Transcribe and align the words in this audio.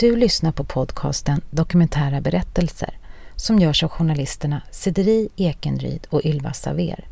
Du 0.00 0.16
lyssnar 0.16 0.52
på 0.52 0.64
podcasten 0.64 1.40
Dokumentära 1.50 2.20
berättelser 2.20 2.98
som 3.36 3.58
görs 3.58 3.84
av 3.84 3.90
journalisterna 3.90 4.62
Cederi 4.70 5.28
Ekenryd 5.36 6.06
och 6.10 6.24
Ylva 6.24 6.52
Saver. 6.52 7.08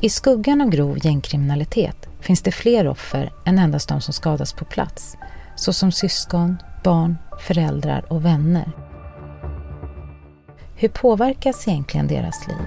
I 0.00 0.10
skuggan 0.10 0.60
av 0.60 0.68
grov 0.68 1.06
gängkriminalitet 1.06 2.08
finns 2.20 2.42
det 2.42 2.52
fler 2.52 2.88
offer 2.88 3.32
än 3.44 3.58
endast 3.58 3.88
de 3.88 4.00
som 4.00 4.14
skadas 4.14 4.52
på 4.52 4.64
plats, 4.64 5.16
såsom 5.56 5.92
syskon, 5.92 6.56
barn, 6.84 7.16
föräldrar 7.40 8.12
och 8.12 8.24
vänner. 8.24 8.72
Hur 10.74 10.88
påverkas 10.88 11.68
egentligen 11.68 12.06
deras 12.06 12.48
liv? 12.48 12.66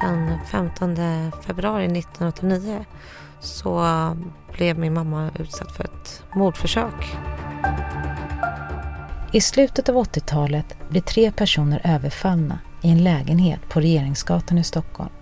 Den 0.00 0.38
15 0.46 0.96
februari 1.46 1.84
1989 1.84 2.84
så 3.40 3.86
blev 4.52 4.78
min 4.78 4.94
mamma 4.94 5.30
utsatt 5.38 5.72
för 5.72 5.84
ett 5.84 6.22
mordförsök. 6.34 7.16
I 9.32 9.40
slutet 9.40 9.88
av 9.88 9.94
80-talet 9.94 10.76
blir 10.88 11.00
tre 11.00 11.32
personer 11.32 11.80
överfallna 11.84 12.58
i 12.82 12.90
en 12.90 13.04
lägenhet 13.04 13.60
på 13.68 13.80
Regeringsgatan 13.80 14.58
i 14.58 14.64
Stockholm. 14.64 15.12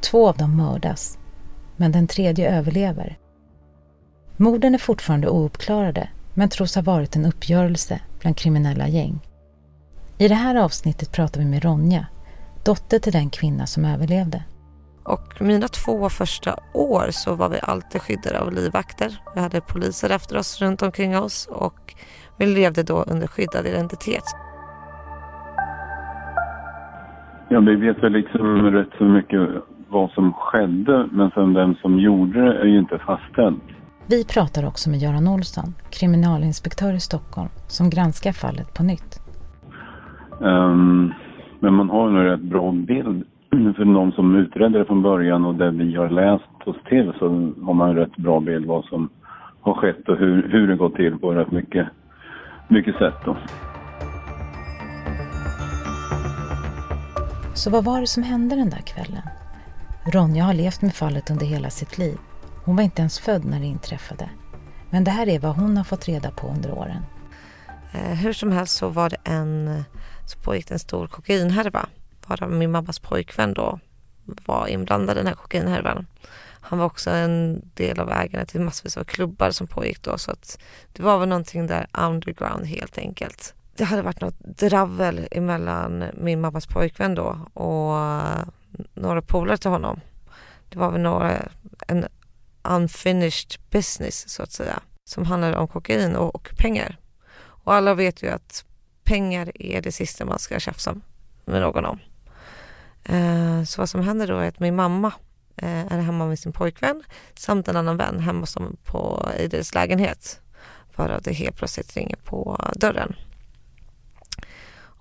Två 0.00 0.28
av 0.28 0.36
dem 0.36 0.56
mördas, 0.56 1.18
men 1.76 1.92
den 1.92 2.06
tredje 2.06 2.56
överlever. 2.58 3.18
Morden 4.42 4.74
är 4.74 4.78
fortfarande 4.78 5.28
ouppklarade, 5.28 6.08
men 6.34 6.48
tros 6.48 6.74
ha 6.74 6.82
varit 6.82 7.16
en 7.16 7.26
uppgörelse 7.26 8.00
bland 8.20 8.36
kriminella 8.36 8.88
gäng. 8.88 9.20
I 10.18 10.28
det 10.28 10.34
här 10.34 10.64
avsnittet 10.64 11.12
pratar 11.12 11.40
vi 11.40 11.46
med 11.46 11.64
Ronja, 11.64 12.06
dotter 12.64 12.98
till 12.98 13.12
den 13.12 13.30
kvinna 13.30 13.66
som 13.66 13.84
överlevde. 13.84 14.42
Och 15.04 15.42
mina 15.42 15.68
två 15.68 16.08
första 16.08 16.54
år 16.74 17.06
så 17.10 17.34
var 17.34 17.48
vi 17.48 17.58
alltid 17.62 18.00
skyddade 18.00 18.40
av 18.40 18.52
livvakter. 18.52 19.10
Vi 19.34 19.40
hade 19.40 19.60
poliser 19.60 20.10
efter 20.10 20.38
oss 20.38 20.62
runt 20.62 20.82
omkring 20.82 21.18
oss 21.18 21.48
och 21.50 21.94
vi 22.38 22.46
levde 22.46 22.82
då 22.82 23.02
under 23.02 23.26
skyddad 23.26 23.66
identitet. 23.66 24.24
Ja, 27.48 27.60
vi 27.60 27.76
vet 27.76 28.02
väl 28.02 28.12
liksom 28.12 28.70
rätt 28.70 28.92
så 28.98 29.04
mycket 29.04 29.40
vad 29.88 30.10
som 30.10 30.32
skedde, 30.32 31.08
men 31.12 31.30
sen 31.30 31.54
vem 31.54 31.74
som 31.74 31.98
gjorde 31.98 32.40
det 32.40 32.60
är 32.60 32.64
ju 32.64 32.78
inte 32.78 32.98
fastställt. 32.98 33.79
Vi 34.10 34.24
pratar 34.24 34.66
också 34.66 34.90
med 34.90 34.98
Göran 34.98 35.28
Olsson, 35.28 35.74
kriminalinspektör 35.90 36.92
i 36.92 37.00
Stockholm, 37.00 37.48
som 37.66 37.90
granskar 37.90 38.32
fallet 38.32 38.74
på 38.74 38.82
nytt. 38.82 39.20
Um, 40.38 41.14
men 41.60 41.74
man 41.74 41.90
har 41.90 42.10
nog 42.10 42.24
rätt 42.24 42.40
bra 42.40 42.72
bild 42.72 43.24
för 43.76 43.94
de 43.94 44.12
som 44.12 44.36
utredde 44.36 44.78
det 44.78 44.84
från 44.84 45.02
början 45.02 45.44
och 45.44 45.54
det 45.54 45.70
vi 45.70 45.94
har 45.94 46.10
läst 46.10 46.68
oss 46.68 46.76
till 46.88 47.12
så 47.18 47.28
har 47.66 47.74
man 47.74 47.88
en 47.88 47.96
rätt 47.96 48.16
bra 48.16 48.40
bild 48.40 48.66
vad 48.66 48.84
som 48.84 49.08
har 49.60 49.74
skett 49.74 50.08
och 50.08 50.16
hur, 50.16 50.48
hur 50.52 50.68
det 50.68 50.76
gått 50.76 50.94
till 50.94 51.18
på 51.18 51.32
rätt 51.32 51.50
mycket, 51.50 51.88
mycket 52.68 52.96
sätt. 52.96 53.14
Då. 53.24 53.36
Så 57.54 57.70
vad 57.70 57.84
var 57.84 58.00
det 58.00 58.06
som 58.06 58.22
hände 58.22 58.56
den 58.56 58.70
där 58.70 58.82
kvällen? 58.86 59.22
Ronja 60.12 60.44
har 60.44 60.54
levt 60.54 60.82
med 60.82 60.94
fallet 60.94 61.30
under 61.30 61.46
hela 61.46 61.70
sitt 61.70 61.98
liv. 61.98 62.18
Hon 62.70 62.76
var 62.76 62.84
inte 62.84 63.02
ens 63.02 63.18
född 63.18 63.44
när 63.44 63.60
det 63.60 63.66
inträffade. 63.66 64.30
Men 64.90 65.04
det 65.04 65.10
här 65.10 65.28
är 65.28 65.38
vad 65.38 65.56
hon 65.56 65.76
har 65.76 65.84
fått 65.84 66.08
reda 66.08 66.30
på 66.30 66.48
under 66.48 66.72
åren. 66.72 67.02
Eh, 67.92 68.14
hur 68.14 68.32
som 68.32 68.52
helst 68.52 68.76
så 68.76 68.88
var 68.88 69.10
det 69.10 69.16
en, 69.24 69.84
så 70.26 70.38
pågick 70.38 70.68
det 70.68 70.74
en 70.74 70.78
stor 70.78 71.06
kokainhärva. 71.06 71.88
Varav 72.26 72.50
min 72.50 72.70
mammas 72.70 72.98
pojkvän 72.98 73.54
då 73.54 73.78
var 74.24 74.66
inblandad 74.66 75.16
i 75.16 75.18
den 75.18 75.26
här 75.26 75.34
kokainhärvan. 75.34 76.06
Han 76.60 76.78
var 76.78 76.86
också 76.86 77.10
en 77.10 77.62
del 77.74 78.00
av 78.00 78.10
ägarna 78.10 78.44
till 78.44 78.60
massvis 78.60 78.96
av 78.96 79.04
klubbar 79.04 79.50
som 79.50 79.66
pågick 79.66 80.02
då 80.02 80.18
så 80.18 80.30
att 80.30 80.58
det 80.92 81.02
var 81.02 81.18
väl 81.18 81.28
någonting 81.28 81.66
där 81.66 81.86
underground 81.92 82.66
helt 82.66 82.98
enkelt. 82.98 83.54
Det 83.76 83.84
hade 83.84 84.02
varit 84.02 84.20
något 84.20 84.38
dravel 84.40 85.28
emellan 85.30 86.04
min 86.14 86.40
mammas 86.40 86.66
pojkvän 86.66 87.14
då 87.14 87.38
och 87.54 87.96
några 88.94 89.22
polare 89.22 89.56
till 89.56 89.70
honom. 89.70 90.00
Det 90.68 90.78
var 90.78 90.90
väl 90.90 91.00
några, 91.00 91.38
en 91.86 92.06
unfinished 92.62 93.60
business 93.70 94.28
så 94.28 94.42
att 94.42 94.52
säga 94.52 94.82
som 95.04 95.26
handlar 95.26 95.52
om 95.52 95.68
kokain 95.68 96.16
och, 96.16 96.34
och 96.34 96.50
pengar. 96.56 96.98
Och 97.64 97.74
alla 97.74 97.94
vet 97.94 98.22
ju 98.22 98.28
att 98.28 98.64
pengar 99.04 99.52
är 99.54 99.82
det 99.82 99.92
sista 99.92 100.24
man 100.24 100.38
ska 100.38 100.60
tjafsa 100.60 100.96
med 101.44 101.60
någon 101.60 101.84
om. 101.84 101.98
Eh, 103.04 103.64
så 103.64 103.80
vad 103.80 103.88
som 103.88 104.00
händer 104.00 104.26
då 104.26 104.38
är 104.38 104.48
att 104.48 104.60
min 104.60 104.76
mamma 104.76 105.12
eh, 105.56 105.92
är 105.92 105.98
hemma 105.98 106.26
med 106.26 106.38
sin 106.38 106.52
pojkvän 106.52 107.02
samt 107.34 107.68
en 107.68 107.76
annan 107.76 107.96
vän 107.96 108.20
hemma 108.20 108.40
hos 108.40 108.54
dem 108.54 108.76
på, 108.84 109.28
i 109.38 109.46
deras 109.46 109.74
lägenhet. 109.74 110.40
Varav 110.96 111.22
det 111.22 111.32
helt 111.32 111.56
plötsligt 111.56 111.96
ringer 111.96 112.16
på 112.16 112.64
dörren. 112.74 113.14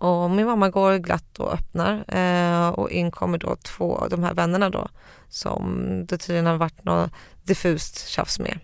Och 0.01 0.31
min 0.31 0.45
mamma 0.45 0.69
går 0.69 0.97
glatt 0.97 1.39
och 1.39 1.53
öppnar 1.53 2.15
eh, 2.15 2.69
och 2.69 2.91
in 2.91 3.11
kommer 3.11 3.37
då 3.37 3.55
två 3.55 3.97
av 3.97 4.09
de 4.09 4.23
här 4.23 4.33
vännerna 4.33 4.69
då 4.69 4.87
som 5.29 5.87
det 6.05 6.17
tydligen 6.17 6.45
har 6.45 6.57
varit 6.57 6.83
någon 6.83 7.09
diffust 7.49 8.09
tjafs 8.09 8.39
med. 8.39 8.57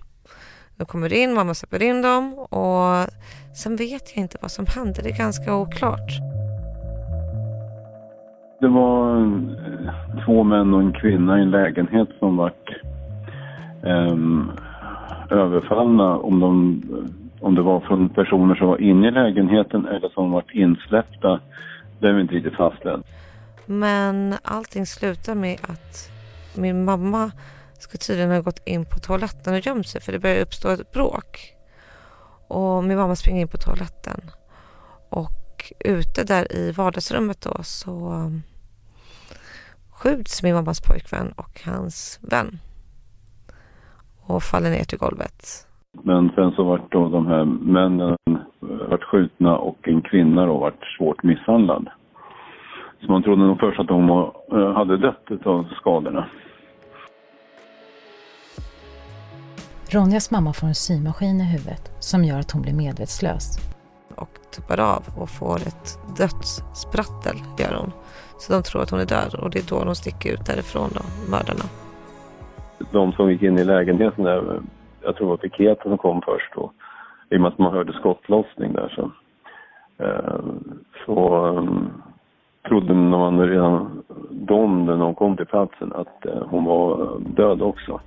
De 0.77 0.85
kommer 0.85 1.13
in, 1.13 1.33
mamma 1.33 1.53
släpper 1.53 1.83
in 1.83 2.01
dem 2.01 2.33
och 2.33 3.07
sen 3.55 3.75
vet 3.75 4.15
jag 4.15 4.23
inte 4.23 4.37
vad 4.41 4.51
som 4.51 4.65
hände. 4.65 5.01
Det 5.03 5.09
är 5.09 5.17
ganska 5.17 5.55
oklart. 5.55 6.09
Det 8.59 8.67
var 8.67 9.21
eh, 9.21 10.25
två 10.25 10.43
män 10.43 10.73
och 10.73 10.81
en 10.81 10.93
kvinna 10.93 11.39
i 11.39 11.41
en 11.41 11.51
lägenhet 11.51 12.09
som 12.19 12.37
vart 12.37 12.69
um, 13.83 14.51
överfallna. 15.29 16.17
Om, 16.17 16.39
de, 16.39 16.81
om 17.41 17.55
det 17.55 17.61
var 17.61 17.79
från 17.79 18.09
personer 18.09 18.55
som 18.55 18.67
var 18.67 18.81
inne 18.81 19.07
i 19.07 19.11
lägenheten 19.11 19.85
eller 19.85 20.09
som 20.09 20.31
varit 20.31 20.51
insläppta, 20.51 21.39
det 21.99 22.07
är 22.07 22.19
inte 22.19 22.35
riktigt 22.35 22.55
fastställt. 22.55 23.05
Men 23.65 24.35
allting 24.43 24.85
slutar 24.85 25.35
med 25.35 25.57
att 25.61 26.09
min 26.57 26.85
mamma 26.85 27.31
ska 27.85 27.97
tydligen 27.97 28.31
ha 28.31 28.41
gått 28.41 28.67
in 28.67 28.85
på 28.85 28.97
toaletten 28.99 29.53
och 29.53 29.65
gömt 29.65 29.87
sig 29.87 30.01
för 30.01 30.11
det 30.11 30.19
börjar 30.19 30.41
uppstå 30.41 30.69
ett 30.69 30.91
bråk. 30.91 31.53
Och 32.47 32.83
min 32.83 32.97
mamma 32.97 33.15
springer 33.15 33.41
in 33.41 33.47
på 33.47 33.57
toaletten. 33.57 34.21
Och 35.09 35.73
ute 35.79 36.23
där 36.23 36.55
i 36.55 36.71
vardagsrummet 36.71 37.41
då 37.41 37.63
så 37.63 37.91
um, 38.13 38.43
skjuts 39.89 40.43
min 40.43 40.55
mammas 40.55 40.81
pojkvän 40.81 41.31
och 41.31 41.61
hans 41.65 42.19
vän. 42.31 42.59
Och 44.27 44.43
faller 44.43 44.69
ner 44.69 44.83
till 44.83 44.99
golvet. 44.99 45.67
Men 46.03 46.31
sen 46.35 46.51
så 46.51 46.63
vart 46.63 46.91
då 46.91 47.09
de 47.09 47.27
här 47.27 47.45
männen 47.45 48.17
eh, 48.27 48.89
vart 48.89 49.03
skjutna 49.03 49.57
och 49.57 49.87
en 49.87 50.01
kvinna 50.01 50.45
då 50.45 50.57
vart 50.57 50.85
svårt 50.97 51.23
misshandlad. 51.23 51.89
Så 53.01 53.11
man 53.11 53.23
trodde 53.23 53.41
nog 53.41 53.59
först 53.59 53.79
att 53.79 53.87
de 53.87 54.09
eh, 54.51 54.73
hade 54.73 54.97
dött 54.97 55.45
av 55.45 55.65
skadorna. 55.79 56.29
Ronjas 59.89 60.31
mamma 60.31 60.53
får 60.53 60.67
en 60.67 60.75
symaskin 60.75 61.41
i 61.41 61.43
huvudet 61.43 61.91
som 61.99 62.23
gör 62.23 62.39
att 62.39 62.51
hon 62.51 62.61
blir 62.61 62.73
medvetslös. 62.73 63.57
Och 64.15 64.29
tuppar 64.55 64.79
av 64.79 65.03
och 65.17 65.29
får 65.29 65.55
ett 65.55 65.99
dödssprattel, 66.17 67.35
gör 67.59 67.77
hon. 67.79 67.91
Så 68.37 68.53
de 68.53 68.63
tror 68.63 68.81
att 68.81 68.89
hon 68.89 68.99
är 68.99 69.05
död 69.05 69.33
och 69.41 69.49
det 69.49 69.59
är 69.59 69.69
då 69.69 69.83
de 69.83 69.95
sticker 69.95 70.33
ut 70.33 70.45
därifrån, 70.45 70.89
då, 70.93 71.01
mördarna. 71.31 71.65
De 72.91 73.11
som 73.11 73.31
gick 73.31 73.41
in 73.41 73.59
i 73.59 73.63
lägenheten 73.63 74.23
där, 74.23 74.61
jag 75.01 75.15
tror 75.15 75.27
det 75.27 75.29
var 75.29 75.37
piketen 75.37 75.91
som 75.91 75.97
kom 75.97 76.21
först 76.21 76.53
då. 76.55 76.71
I 77.29 77.37
och 77.37 77.41
med 77.41 77.47
att 77.47 77.57
man 77.57 77.73
hörde 77.73 77.93
skottlossning 77.93 78.73
där 78.73 78.89
så, 78.95 79.11
eh, 80.03 80.45
så 81.05 81.45
um, 81.45 81.89
trodde 82.67 82.93
man 82.93 83.39
redan 83.49 84.03
de, 84.31 84.85
när 84.85 84.97
de 84.97 85.15
kom 85.15 85.37
till 85.37 85.45
platsen, 85.45 85.93
att 85.93 86.25
eh, 86.25 86.43
hon 86.49 86.65
var 86.65 87.19
död 87.19 87.61
också. 87.61 88.01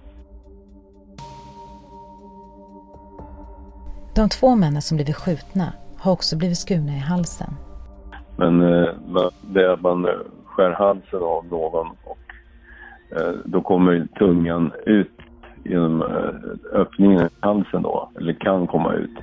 De 4.18 4.28
två 4.28 4.56
männen 4.56 4.82
som 4.82 4.96
blivit 4.96 5.16
skjutna 5.16 5.72
har 5.98 6.12
också 6.12 6.36
blivit 6.36 6.58
skurna 6.58 6.96
i 6.96 6.98
halsen. 6.98 7.54
Men 8.36 8.60
eh, 8.62 8.88
det 9.42 9.64
är 9.64 9.68
att 9.68 9.80
man 9.80 10.06
skär 10.44 10.70
halsen 10.70 11.22
av 11.22 11.46
någon 11.46 11.86
och 12.04 12.18
eh, 13.16 13.34
då 13.44 13.62
kommer 13.62 14.08
tungan 14.18 14.72
ut 14.86 15.18
genom 15.64 16.02
eh, 16.02 16.80
öppningen 16.80 17.26
i 17.26 17.28
halsen 17.40 17.82
då, 17.82 18.10
eller 18.16 18.32
kan 18.32 18.66
komma 18.66 18.94
ut. 18.94 19.18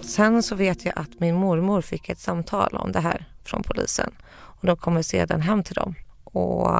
Sen 0.00 0.42
så 0.42 0.54
vet 0.54 0.84
jag 0.84 0.98
att 0.98 1.20
min 1.20 1.34
mormor 1.34 1.80
fick 1.80 2.08
ett 2.08 2.18
samtal 2.18 2.76
om 2.76 2.92
det 2.92 3.00
här 3.00 3.24
från 3.44 3.62
polisen 3.62 4.10
och 4.30 4.66
de 4.66 4.76
kommer 4.76 5.02
sedan 5.02 5.40
hem 5.40 5.62
till 5.62 5.74
dem. 5.74 5.94
Och 6.24 6.70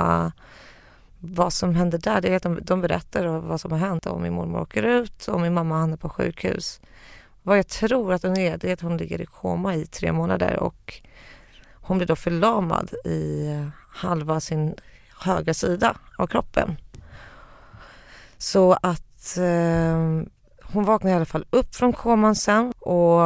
vad 1.21 1.53
som 1.53 1.75
händer 1.75 1.99
där, 1.99 2.21
det 2.21 2.29
är 2.29 2.37
att 2.37 2.43
de, 2.43 2.59
de 2.63 2.81
berättar 2.81 3.27
vad 3.27 3.61
som 3.61 3.73
har 3.73 3.79
hänt. 3.79 4.07
Om 4.07 4.23
min 4.23 4.33
mormor 4.33 4.61
åker 4.61 4.83
ut 4.83 5.29
och 5.29 5.41
min 5.41 5.55
mamma 5.55 5.79
hamnar 5.79 5.97
på 5.97 6.09
sjukhus. 6.09 6.81
Vad 7.43 7.59
jag 7.59 7.69
tror 7.69 8.13
att 8.13 8.23
hon 8.23 8.37
är, 8.37 8.57
det 8.57 8.69
är 8.69 8.73
att 8.73 8.81
hon 8.81 8.97
ligger 8.97 9.21
i 9.21 9.27
koma 9.27 9.75
i 9.75 9.87
tre 9.87 10.13
månader 10.13 10.57
och 10.57 10.95
hon 11.75 11.99
blir 11.99 12.07
då 12.07 12.17
förlamad 12.17 12.93
i 13.05 13.47
halva 13.91 14.41
sin 14.41 14.75
högra 15.21 15.55
sida 15.55 15.97
av 16.19 16.27
kroppen. 16.27 16.77
Så 18.39 18.73
att 18.73 19.37
eh, 19.37 20.23
hon 20.63 20.85
vaknade 20.85 21.13
i 21.13 21.17
alla 21.17 21.25
fall 21.25 21.47
upp 21.51 21.75
från 21.75 21.93
koman 21.93 22.35
sen 22.35 22.73
och 22.81 23.21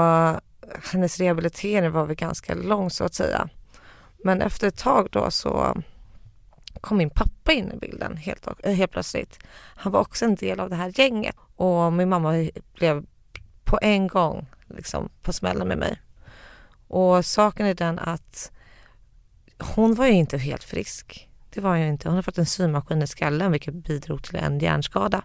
hennes 0.92 1.18
rehabilitering 1.18 1.92
var 1.92 2.06
väl 2.06 2.16
ganska 2.16 2.54
lång 2.54 2.90
så 2.90 3.04
att 3.04 3.14
säga. 3.14 3.48
Men 4.24 4.42
efter 4.42 4.68
ett 4.68 4.78
tag 4.78 5.08
då 5.10 5.30
så 5.30 5.82
kom 6.82 6.96
min 6.96 7.10
pappa 7.10 7.52
in 7.52 7.72
i 7.72 7.76
bilden 7.76 8.16
helt, 8.16 8.46
eh, 8.64 8.72
helt 8.72 8.92
plötsligt. 8.92 9.38
Han 9.76 9.92
var 9.92 10.00
också 10.00 10.24
en 10.24 10.34
del 10.34 10.60
av 10.60 10.70
det 10.70 10.76
här 10.76 10.92
gänget 10.94 11.36
och 11.56 11.92
min 11.92 12.08
mamma 12.08 12.50
blev 12.74 13.04
på 13.64 13.78
en 13.82 14.06
gång 14.06 14.46
liksom 14.68 15.08
på 15.22 15.32
smällen 15.32 15.68
med 15.68 15.78
mig. 15.78 16.00
Och 16.88 17.26
saken 17.26 17.66
är 17.66 17.74
den 17.74 17.98
att 17.98 18.52
hon 19.58 19.94
var 19.94 20.06
ju 20.06 20.12
inte 20.12 20.38
helt 20.38 20.64
frisk. 20.64 21.28
Det 21.54 21.60
var 21.60 21.76
ju 21.76 21.88
inte. 21.88 22.08
Hon 22.08 22.14
har 22.14 22.22
fått 22.22 22.38
en 22.38 22.46
symaskin 22.46 23.02
i 23.02 23.06
skallen 23.06 23.52
vilket 23.52 23.74
bidrog 23.74 24.22
till 24.22 24.36
en 24.36 24.58
hjärnskada. 24.58 25.22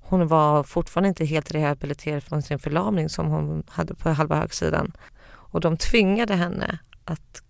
Hon 0.00 0.28
var 0.28 0.62
fortfarande 0.62 1.08
inte 1.08 1.24
helt 1.24 1.50
rehabiliterad 1.50 2.22
från 2.22 2.42
sin 2.42 2.58
förlamning 2.58 3.08
som 3.08 3.26
hon 3.26 3.62
hade 3.68 3.94
på 3.94 4.10
halva 4.10 4.36
högsidan. 4.36 4.92
Och 5.26 5.60
de 5.60 5.76
tvingade 5.76 6.34
henne 6.34 6.78
att 7.04 7.42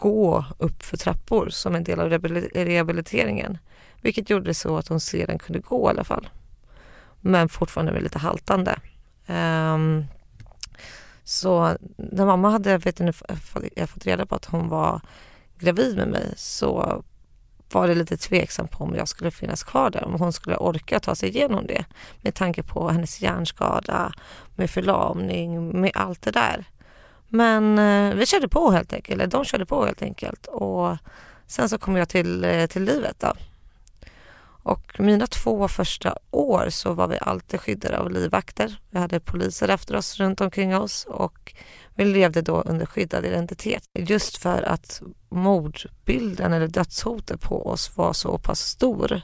gå 0.00 0.44
upp 0.58 0.82
för 0.82 0.96
trappor 0.96 1.48
som 1.48 1.74
en 1.74 1.84
del 1.84 2.00
av 2.00 2.10
rehabiliteringen. 2.54 3.58
Vilket 4.00 4.30
gjorde 4.30 4.54
så 4.54 4.76
att 4.76 4.88
hon 4.88 5.00
sedan 5.00 5.38
kunde 5.38 5.58
gå 5.58 5.88
i 5.88 5.90
alla 5.90 6.04
fall. 6.04 6.28
Men 7.20 7.48
fortfarande 7.48 7.92
med 7.92 8.02
lite 8.02 8.18
haltande. 8.18 8.78
Um, 9.26 10.04
så 11.24 11.76
när 11.96 12.26
mamma 12.26 12.50
hade 12.50 12.78
vet 12.78 12.98
ni, 12.98 13.12
jag 13.76 13.88
fått 13.88 14.06
reda 14.06 14.26
på 14.26 14.34
att 14.34 14.44
hon 14.44 14.68
var 14.68 15.00
gravid 15.58 15.96
med 15.96 16.08
mig 16.08 16.32
så 16.36 17.02
var 17.72 17.88
det 17.88 17.94
lite 17.94 18.16
tveksamt 18.16 18.70
på 18.70 18.84
om 18.84 18.94
jag 18.94 19.08
skulle 19.08 19.30
finnas 19.30 19.64
kvar 19.64 19.90
där, 19.90 20.04
om 20.04 20.14
hon 20.14 20.32
skulle 20.32 20.56
orka 20.56 21.00
ta 21.00 21.14
sig 21.14 21.28
igenom 21.28 21.66
det 21.66 21.84
med 22.22 22.34
tanke 22.34 22.62
på 22.62 22.88
hennes 22.88 23.20
hjärnskada, 23.20 24.12
med 24.56 24.70
förlamning, 24.70 25.80
med 25.80 25.90
allt 25.94 26.22
det 26.22 26.30
där. 26.30 26.64
Men 27.28 27.78
eh, 27.78 28.14
vi 28.14 28.26
körde 28.26 28.48
på 28.48 28.70
helt 28.70 28.92
enkelt, 28.92 29.14
eller 29.14 29.26
de 29.26 29.44
körde 29.44 29.66
på 29.66 29.84
helt 29.86 30.02
enkelt 30.02 30.46
och 30.46 30.96
sen 31.46 31.68
så 31.68 31.78
kom 31.78 31.96
jag 31.96 32.08
till, 32.08 32.44
eh, 32.44 32.66
till 32.66 32.84
livet 32.84 33.16
då. 33.18 33.32
Och 34.62 35.00
mina 35.00 35.26
två 35.26 35.68
första 35.68 36.18
år 36.30 36.66
så 36.70 36.92
var 36.92 37.08
vi 37.08 37.18
alltid 37.20 37.60
skyddade 37.60 37.98
av 37.98 38.10
livvakter. 38.10 38.80
Vi 38.90 38.98
hade 38.98 39.20
poliser 39.20 39.68
efter 39.68 39.96
oss 39.96 40.20
runt 40.20 40.40
omkring 40.40 40.76
oss 40.76 41.04
och 41.08 41.54
vi 41.94 42.04
levde 42.04 42.42
då 42.42 42.60
under 42.60 42.86
skyddad 42.86 43.24
identitet. 43.24 43.82
Just 43.94 44.36
för 44.36 44.62
att 44.62 45.02
mordbilden 45.28 46.52
eller 46.52 46.68
dödshotet 46.68 47.40
på 47.40 47.66
oss 47.66 47.96
var 47.96 48.12
så 48.12 48.38
pass 48.38 48.60
stor. 48.60 49.22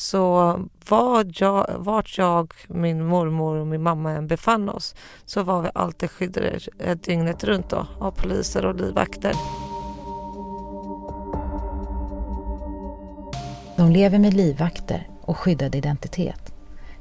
Så 0.00 0.56
var 0.88 1.26
jag, 1.34 1.66
vart 1.78 2.18
jag, 2.18 2.52
min 2.68 3.06
mormor 3.06 3.56
och 3.56 3.66
min 3.66 3.82
mamma 3.82 4.10
än 4.10 4.26
befann 4.26 4.68
oss 4.68 4.94
så 5.24 5.42
var 5.42 5.62
vi 5.62 5.68
alltid 5.74 6.10
skyddade 6.10 6.58
dygnet 7.04 7.44
runt 7.44 7.70
då, 7.70 7.86
av 7.98 8.10
poliser 8.10 8.66
och 8.66 8.74
livvakter. 8.74 9.32
De 13.76 13.90
lever 13.90 14.18
med 14.18 14.34
livvakter 14.34 15.08
och 15.22 15.36
skyddad 15.36 15.74
identitet. 15.74 16.54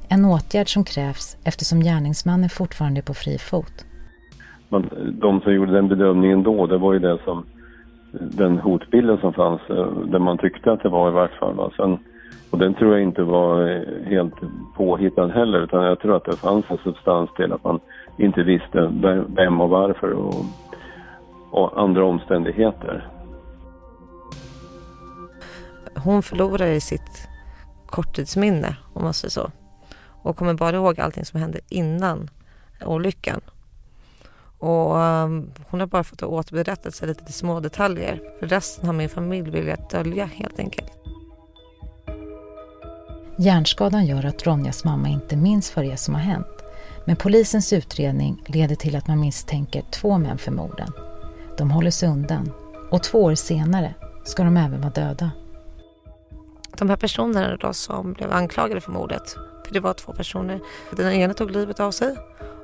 En 0.10 0.26
åtgärd 0.26 0.74
som 0.74 0.84
krävs 0.84 1.38
eftersom 1.44 1.80
gärningsmannen 1.80 2.50
fortfarande 2.50 3.00
är 3.00 3.04
på 3.04 3.14
fri 3.14 3.38
fot. 3.38 3.86
Men 4.70 4.90
de 5.22 5.42
som 5.42 5.54
gjorde 5.54 5.72
den 5.72 5.88
bedömningen 5.88 6.44
då, 6.44 6.68
det 6.68 6.78
var 6.78 6.94
ju 6.94 7.00
det 7.00 7.18
som 7.24 7.46
den 8.12 8.58
hotbilden 8.58 9.18
som 9.18 9.34
fanns, 9.34 9.62
eh, 9.70 9.92
där 9.92 10.20
man 10.20 10.38
tyckte 10.38 10.72
att 10.72 10.84
det 10.84 10.90
var 10.90 11.10
i 11.10 11.12
vart 11.12 11.40
fall. 11.40 11.74
Sen, 11.78 12.00
och 12.52 12.58
den 12.58 12.74
tror 12.74 12.94
jag 12.94 13.02
inte 13.02 13.24
var 13.24 13.70
eh, 13.70 14.10
helt 14.10 14.34
påhittad 14.76 15.28
heller, 15.28 15.60
utan 15.60 15.84
jag 15.84 16.00
tror 16.00 16.16
att 16.16 16.26
det 16.26 16.36
fanns 16.36 16.66
en 16.70 16.78
substans 16.84 17.30
till 17.36 17.54
att 17.54 17.64
man 17.64 17.80
inte 18.18 18.44
visste 18.44 18.92
vem 19.28 19.62
och 19.62 19.70
varför 19.70 20.12
och, 20.12 20.46
och 21.52 21.82
andra 21.82 22.06
omständigheter 22.06 23.08
hon 26.00 26.24
förlorar 26.24 26.68
i 26.68 26.82
sitt 26.82 27.28
korttidsminne, 27.86 28.78
om 28.94 29.04
man 29.04 29.14
säger 29.14 29.32
så. 29.32 29.52
Och 30.22 30.38
kommer 30.38 30.54
bara 30.54 30.76
ihåg 30.76 31.00
allting 31.00 31.26
som 31.26 31.40
hände 31.40 31.60
innan 31.70 32.30
olyckan. 32.86 33.42
Och 34.58 34.96
um, 34.96 35.52
hon 35.68 35.80
har 35.80 35.88
bara 35.88 36.04
fått 36.04 36.24
återberättelse 36.24 37.06
lite 37.06 37.26
till 37.26 37.34
små 37.34 37.60
detaljer. 37.60 38.22
För 38.40 38.48
resten 38.48 38.86
har 38.86 38.94
min 38.94 39.10
familj 39.10 39.50
velat 39.50 39.90
dölja 39.90 40.26
helt 40.26 40.60
enkelt. 40.60 40.99
Hjärnskadan 43.40 44.06
gör 44.06 44.26
att 44.26 44.48
Ronjas 44.48 44.86
mamma 44.86 45.08
inte 45.08 45.38
minns 45.38 45.76
vad 45.76 45.86
det 45.86 45.92
är 45.92 45.96
som 45.96 46.14
har 46.14 46.22
hänt. 46.22 46.64
Men 47.06 47.16
polisens 47.16 47.74
utredning 47.74 48.44
leder 48.48 48.76
till 48.76 48.96
att 48.96 49.08
man 49.08 49.20
misstänker 49.20 49.82
två 49.92 50.18
män 50.18 50.38
för 50.38 50.52
morden. 50.52 50.90
De 51.58 51.72
håller 51.72 51.92
sig 51.92 52.10
undan 52.10 52.52
och 52.92 53.04
två 53.04 53.24
år 53.24 53.36
senare 53.36 53.94
ska 54.24 54.44
de 54.44 54.58
även 54.58 54.82
vara 54.82 54.92
döda 54.92 55.32
de 56.80 56.90
här 56.90 56.98
personerna 56.98 57.56
då 57.60 57.74
som 57.74 58.14
blev 58.14 58.32
anklagade 58.32 58.82
för 58.82 58.92
mordet, 58.92 59.36
för 59.66 59.74
det 59.74 59.80
var 59.80 59.94
två 59.94 60.14
personer. 60.14 60.60
Den 60.98 61.14
ena 61.14 61.34
tog 61.34 61.52
livet 61.52 61.80
av 61.80 61.92
sig 61.92 62.16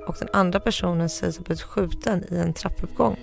och 0.08 0.16
den 0.20 0.30
andra 0.34 0.60
personen 0.60 1.10
sägs 1.10 1.38
ha 1.38 1.44
blivit 1.44 1.62
skjuten 1.62 2.24
i 2.32 2.38
en 2.38 2.54
trappuppgång. 2.54 3.16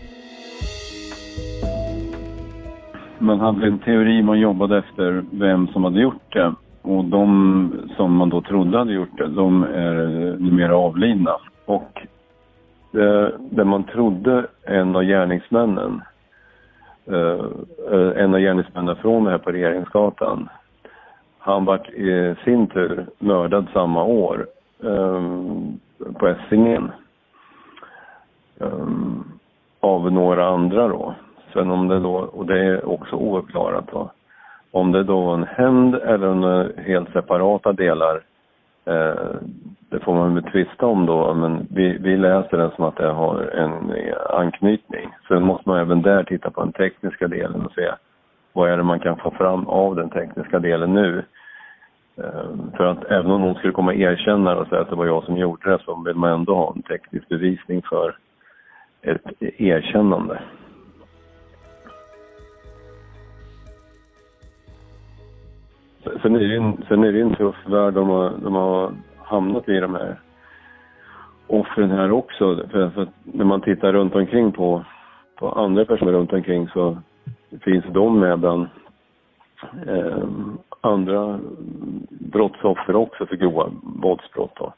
Man 3.18 3.40
hade 3.40 3.66
en 3.66 3.78
teori 3.78 4.22
man 4.22 4.40
jobbade 4.40 4.78
efter 4.78 5.24
vem 5.30 5.68
som 5.68 5.84
hade 5.84 6.00
gjort 6.00 6.32
det. 6.32 6.54
Och 6.82 7.04
de 7.04 7.72
som 7.96 8.16
man 8.16 8.28
då 8.28 8.40
trodde 8.40 8.78
hade 8.78 8.92
gjort 8.92 9.18
det, 9.18 9.28
de 9.28 9.62
är 9.62 9.94
numera 10.38 10.76
avlidna. 10.76 11.36
Och 11.64 12.06
det, 12.90 13.32
det 13.50 13.64
man 13.64 13.84
trodde 13.84 14.46
en 14.62 14.96
av 14.96 15.02
gärningsmännen, 15.02 16.02
eh, 17.06 17.44
eh, 17.92 18.22
en 18.22 18.34
av 18.34 18.40
gärningsmännen 18.40 18.96
från 18.96 19.24
det 19.24 19.30
här 19.30 19.38
på 19.38 19.52
Regeringsgatan, 19.52 20.48
han 21.38 21.64
vart 21.64 21.88
i 21.88 22.34
sin 22.44 22.66
tur 22.66 23.06
mördad 23.18 23.66
samma 23.72 24.04
år 24.04 24.46
på 26.18 26.28
Essingen. 26.28 26.90
Av 29.80 30.12
några 30.12 30.46
andra 30.46 30.88
då. 30.88 31.14
Sen 31.52 31.70
om 31.70 31.88
det 31.88 32.00
då, 32.00 32.14
och 32.14 32.46
det 32.46 32.58
är 32.58 32.88
också 32.88 33.16
ouppklarat 33.16 33.84
då. 33.92 34.10
Om 34.72 34.92
det 34.92 35.02
då 35.02 35.30
är 35.30 35.34
en 35.34 35.44
hämnd 35.44 35.94
eller 35.94 36.28
om 36.28 36.40
det 36.40 36.48
är 36.48 36.82
helt 36.82 37.12
separata 37.12 37.72
delar, 37.72 38.22
eh, 38.84 39.34
det 39.90 40.00
får 40.00 40.14
man 40.14 40.34
väl 40.34 40.44
tvista 40.44 40.86
om 40.86 41.06
då, 41.06 41.34
men 41.34 41.66
vi, 41.70 41.98
vi 41.98 42.16
läser 42.16 42.56
den 42.56 42.70
som 42.70 42.84
att 42.84 42.96
det 42.96 43.06
har 43.06 43.40
en 43.40 43.90
eh, 43.90 44.16
anknytning. 44.38 45.14
Sen 45.28 45.42
måste 45.42 45.68
man 45.68 45.78
även 45.78 46.02
där 46.02 46.24
titta 46.24 46.50
på 46.50 46.60
den 46.60 46.72
tekniska 46.72 47.28
delen 47.28 47.66
och 47.66 47.72
se 47.72 47.90
vad 48.52 48.70
är 48.70 48.76
det 48.76 48.82
man 48.82 49.00
kan 49.00 49.16
få 49.16 49.30
fram 49.30 49.66
av 49.66 49.96
den 49.96 50.10
tekniska 50.10 50.58
delen 50.58 50.94
nu? 50.94 51.24
Eh, 52.16 52.76
för 52.76 52.84
att 52.84 53.04
även 53.04 53.30
om 53.30 53.40
någon 53.40 53.54
skulle 53.54 53.72
komma 53.72 53.90
och 53.90 53.96
erkänna 53.96 54.56
och 54.56 54.68
säga 54.68 54.80
att 54.80 54.90
det 54.90 54.96
var 54.96 55.06
jag 55.06 55.24
som 55.24 55.36
gjorde 55.36 55.70
det 55.70 55.78
så 55.84 56.02
vill 56.06 56.16
man 56.16 56.32
ändå 56.32 56.54
ha 56.54 56.72
en 56.76 56.82
teknisk 56.82 57.28
bevisning 57.28 57.82
för 57.82 58.16
ett 59.02 59.42
erkännande. 59.58 60.40
Sen 66.22 66.36
är 66.36 66.40
det 66.40 66.56
en, 66.56 66.84
sen 66.88 67.04
är 67.04 67.12
det 67.12 67.20
en 67.20 67.34
tuff 67.34 67.56
värld 67.66 67.94
de 67.94 68.08
har, 68.08 68.32
de 68.42 68.54
har 68.54 68.92
hamnat 69.18 69.68
i 69.68 69.80
de 69.80 69.94
här 69.94 70.16
offren 71.46 71.90
här 71.90 72.10
också. 72.12 72.68
För, 72.70 72.90
för 72.90 73.08
när 73.22 73.44
man 73.44 73.60
tittar 73.60 73.92
runt 73.92 74.14
omkring 74.14 74.52
på, 74.52 74.84
på 75.38 75.48
andra 75.48 75.84
personer 75.84 76.12
runt 76.12 76.32
omkring 76.32 76.68
så 76.68 76.98
finns 77.60 77.84
de 77.92 78.20
med 78.20 78.38
bland 78.38 78.66
eh, 79.86 80.24
andra 80.80 81.40
brottsoffer 82.10 82.96
också 82.96 83.26
för 83.26 83.36
grova 83.36 83.70
våldsbrott. 83.82 84.56
Då. 84.56 84.72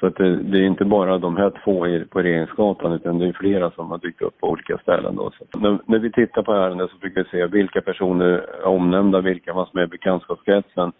Så 0.00 0.06
att 0.06 0.16
det, 0.16 0.36
det, 0.36 0.58
är 0.58 0.66
inte 0.66 0.84
bara 0.84 1.18
de 1.18 1.36
här 1.36 1.52
två 1.64 1.86
på 2.10 2.22
Regeringsgatan 2.22 2.92
utan 2.92 3.18
det 3.18 3.26
är 3.26 3.32
flera 3.32 3.70
som 3.70 3.90
har 3.90 3.98
dykt 3.98 4.22
upp 4.22 4.40
på 4.40 4.48
olika 4.48 4.78
ställen. 4.78 5.16
Då. 5.16 5.30
Så 5.30 5.58
när, 5.58 5.78
när, 5.86 5.98
vi 5.98 6.12
tittar 6.12 6.42
på 6.42 6.52
ärendet 6.52 6.90
så 6.90 6.96
brukar 6.96 7.24
vi 7.24 7.30
se 7.30 7.46
vilka 7.46 7.80
personer 7.80 8.26
är 8.26 8.66
omnämnda, 8.66 9.20
vilka 9.20 9.52
var 9.52 9.66
som 9.66 9.80
är 9.80 9.86
bekantskapskretsen, 9.86 10.92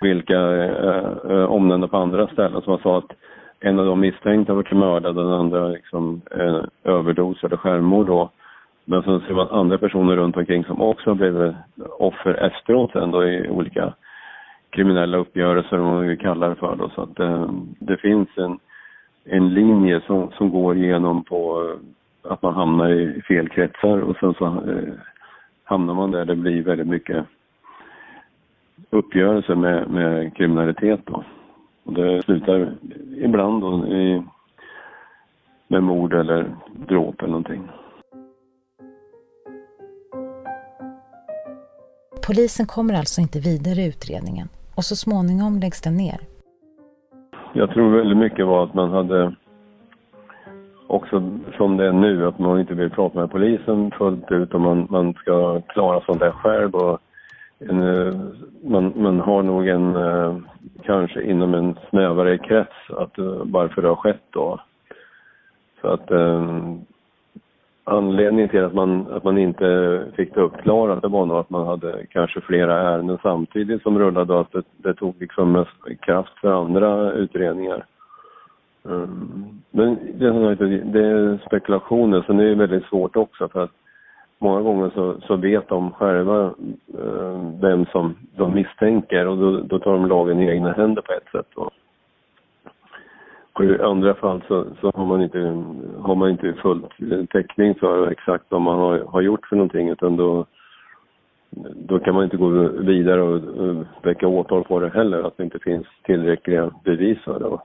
vilka 0.00 0.34
eh, 0.34 1.30
är 1.30 1.46
omnämnda 1.46 1.88
på 1.88 1.96
andra 1.96 2.26
ställen. 2.26 2.62
Som 2.62 2.70
man 2.70 2.82
sa 2.82 2.98
att 2.98 3.12
en 3.60 3.78
av 3.78 3.86
de 3.86 4.00
misstänkta 4.00 4.54
var 4.54 4.74
mördad 4.74 5.18
och 5.18 5.24
den 5.24 5.32
andra 5.32 5.68
liksom, 5.68 6.20
eh, 6.30 6.60
överdos 6.84 7.44
eller 7.44 7.56
självmord 7.56 8.06
då. 8.06 8.30
Men 8.84 9.02
så 9.02 9.20
ser 9.20 9.34
man 9.34 9.48
andra 9.48 9.78
personer 9.78 10.16
runt 10.16 10.36
omkring 10.36 10.64
som 10.64 10.82
också 10.82 11.10
har 11.10 11.14
blivit 11.14 11.54
offer 11.98 12.34
efteråt 12.34 12.92
sen 12.92 13.10
då 13.10 13.24
i 13.24 13.48
olika 13.48 13.94
kriminella 14.70 15.16
uppgörelser, 15.16 15.76
vad 15.76 16.04
man 16.04 16.16
kallar 16.16 16.50
det 16.50 16.56
för 16.56 16.76
då. 16.76 16.90
Så 16.94 17.02
att 17.02 17.20
eh, 17.20 17.50
det 17.78 17.96
finns 17.96 18.28
en, 18.36 18.58
en 19.24 19.54
linje 19.54 20.00
som, 20.06 20.30
som 20.30 20.50
går 20.50 20.76
igenom 20.76 21.24
på 21.24 21.62
eh, 21.62 22.32
att 22.32 22.42
man 22.42 22.54
hamnar 22.54 22.90
i 22.90 23.22
fel 23.22 23.48
kretsar 23.48 23.98
och 23.98 24.16
sen 24.16 24.34
så 24.34 24.46
eh, 24.46 24.94
hamnar 25.64 25.94
man 25.94 26.10
där 26.10 26.24
det 26.24 26.36
blir 26.36 26.62
väldigt 26.62 26.86
mycket 26.86 27.26
uppgörelser 28.90 29.54
med, 29.54 29.90
med 29.90 30.36
kriminalitet 30.36 31.00
då. 31.04 31.24
Och 31.84 31.92
det 31.92 32.22
slutar 32.22 32.74
ibland 33.16 33.60
då 33.60 33.86
i, 33.86 34.22
med 35.68 35.82
mord 35.82 36.14
eller 36.14 36.56
dråp 36.88 37.22
eller 37.22 37.30
någonting. 37.30 37.68
Polisen 42.26 42.66
kommer 42.66 42.94
alltså 42.94 43.20
inte 43.20 43.40
vidare 43.40 43.80
i 43.80 43.88
utredningen 43.88 44.48
och 44.78 44.84
så 44.84 44.96
småningom 44.96 45.58
läggs 45.58 45.80
den 45.82 45.96
ner. 45.96 46.18
Jag 47.52 47.70
tror 47.70 47.96
väldigt 47.96 48.18
mycket 48.18 48.46
var 48.46 48.64
att 48.64 48.74
man 48.74 48.90
hade 48.90 49.34
också 50.86 51.38
som 51.56 51.76
det 51.76 51.86
är 51.86 51.92
nu, 51.92 52.26
att 52.26 52.38
man 52.38 52.60
inte 52.60 52.74
vill 52.74 52.90
prata 52.90 53.18
med 53.18 53.30
polisen 53.30 53.90
fullt 53.90 54.30
ut 54.30 54.54
och 54.54 54.60
man, 54.60 54.86
man 54.90 55.14
ska 55.14 55.60
klara 55.60 56.00
sånt 56.00 56.20
där 56.20 56.30
själv. 56.30 56.74
Och 56.74 56.98
en, 57.58 57.82
eh, 57.82 58.14
man, 58.64 58.92
man 58.96 59.20
har 59.20 59.42
nog 59.42 59.68
en, 59.68 59.96
eh, 59.96 60.36
kanske 60.82 61.22
inom 61.22 61.54
en 61.54 61.78
snävare 61.90 62.38
krets, 62.38 62.90
att 62.90 63.18
eh, 63.18 63.42
varför 63.44 63.82
det 63.82 63.88
har 63.88 63.96
skett 63.96 64.24
då. 64.30 64.60
Så 65.80 65.88
att 65.88 66.10
anledningen 67.88 68.48
till 68.48 68.64
att 68.64 68.74
man, 68.74 69.06
att 69.12 69.24
man 69.24 69.38
inte 69.38 70.04
fick 70.16 70.34
det 70.34 70.40
uppklarat 70.40 71.02
det 71.02 71.08
var 71.08 71.26
nog 71.26 71.36
att 71.36 71.50
man 71.50 71.66
hade 71.66 72.06
kanske 72.10 72.40
flera 72.40 72.80
ärenden 72.80 73.18
samtidigt 73.22 73.82
som 73.82 73.98
rullade 73.98 74.34
och 74.34 74.40
att 74.40 74.52
det, 74.52 74.62
det 74.76 74.94
tog 74.94 75.14
liksom 75.20 75.52
mest 75.52 76.00
kraft 76.00 76.38
för 76.40 76.62
andra 76.62 77.12
utredningar. 77.12 77.84
Um, 78.82 79.62
men 79.70 79.98
det, 80.14 80.66
det 80.84 81.06
är 81.06 81.46
spekulationer, 81.46 82.24
så 82.26 82.32
det 82.32 82.44
är 82.44 82.54
väldigt 82.54 82.84
svårt 82.84 83.16
också 83.16 83.48
för 83.48 83.64
att 83.64 83.72
många 84.38 84.60
gånger 84.60 84.90
så, 84.94 85.20
så 85.20 85.36
vet 85.36 85.68
de 85.68 85.90
själva 85.90 86.44
uh, 86.98 87.60
vem 87.60 87.86
som 87.86 88.14
de 88.36 88.54
misstänker 88.54 89.26
och 89.26 89.38
då, 89.38 89.60
då 89.60 89.78
tar 89.78 89.92
de 89.92 90.06
lagen 90.06 90.40
i 90.40 90.48
egna 90.48 90.72
händer 90.72 91.02
på 91.02 91.12
ett 91.12 91.30
sätt. 91.32 91.46
Då. 91.54 91.70
Och 93.58 93.64
I 93.64 93.82
andra 93.82 94.14
fall 94.14 94.42
så, 94.48 94.66
så, 94.80 94.92
har, 94.94 95.06
man 95.06 95.22
inte, 95.22 95.38
har 96.00 96.14
man 96.14 96.30
inte 96.30 96.54
full 96.62 96.86
täckning 97.32 97.74
för 97.74 98.10
exakt 98.10 98.44
vad 98.48 98.60
man 98.60 98.78
har, 98.78 98.98
har 98.98 99.20
gjort 99.20 99.46
för 99.46 99.56
någonting 99.56 99.88
utan 99.88 100.16
då, 100.16 100.46
då 101.74 101.98
kan 101.98 102.14
man 102.14 102.24
inte 102.24 102.36
gå 102.36 102.48
vidare 102.68 103.22
och, 103.22 103.34
och 103.34 103.84
väcka 104.02 104.26
åtal 104.26 104.64
på 104.64 104.80
det 104.80 104.88
heller, 104.88 105.22
att 105.22 105.36
det 105.36 105.44
inte 105.44 105.58
finns 105.58 105.86
tillräckliga 106.04 106.70
bevis 106.84 107.18
för 107.24 107.40
det. 107.40 107.58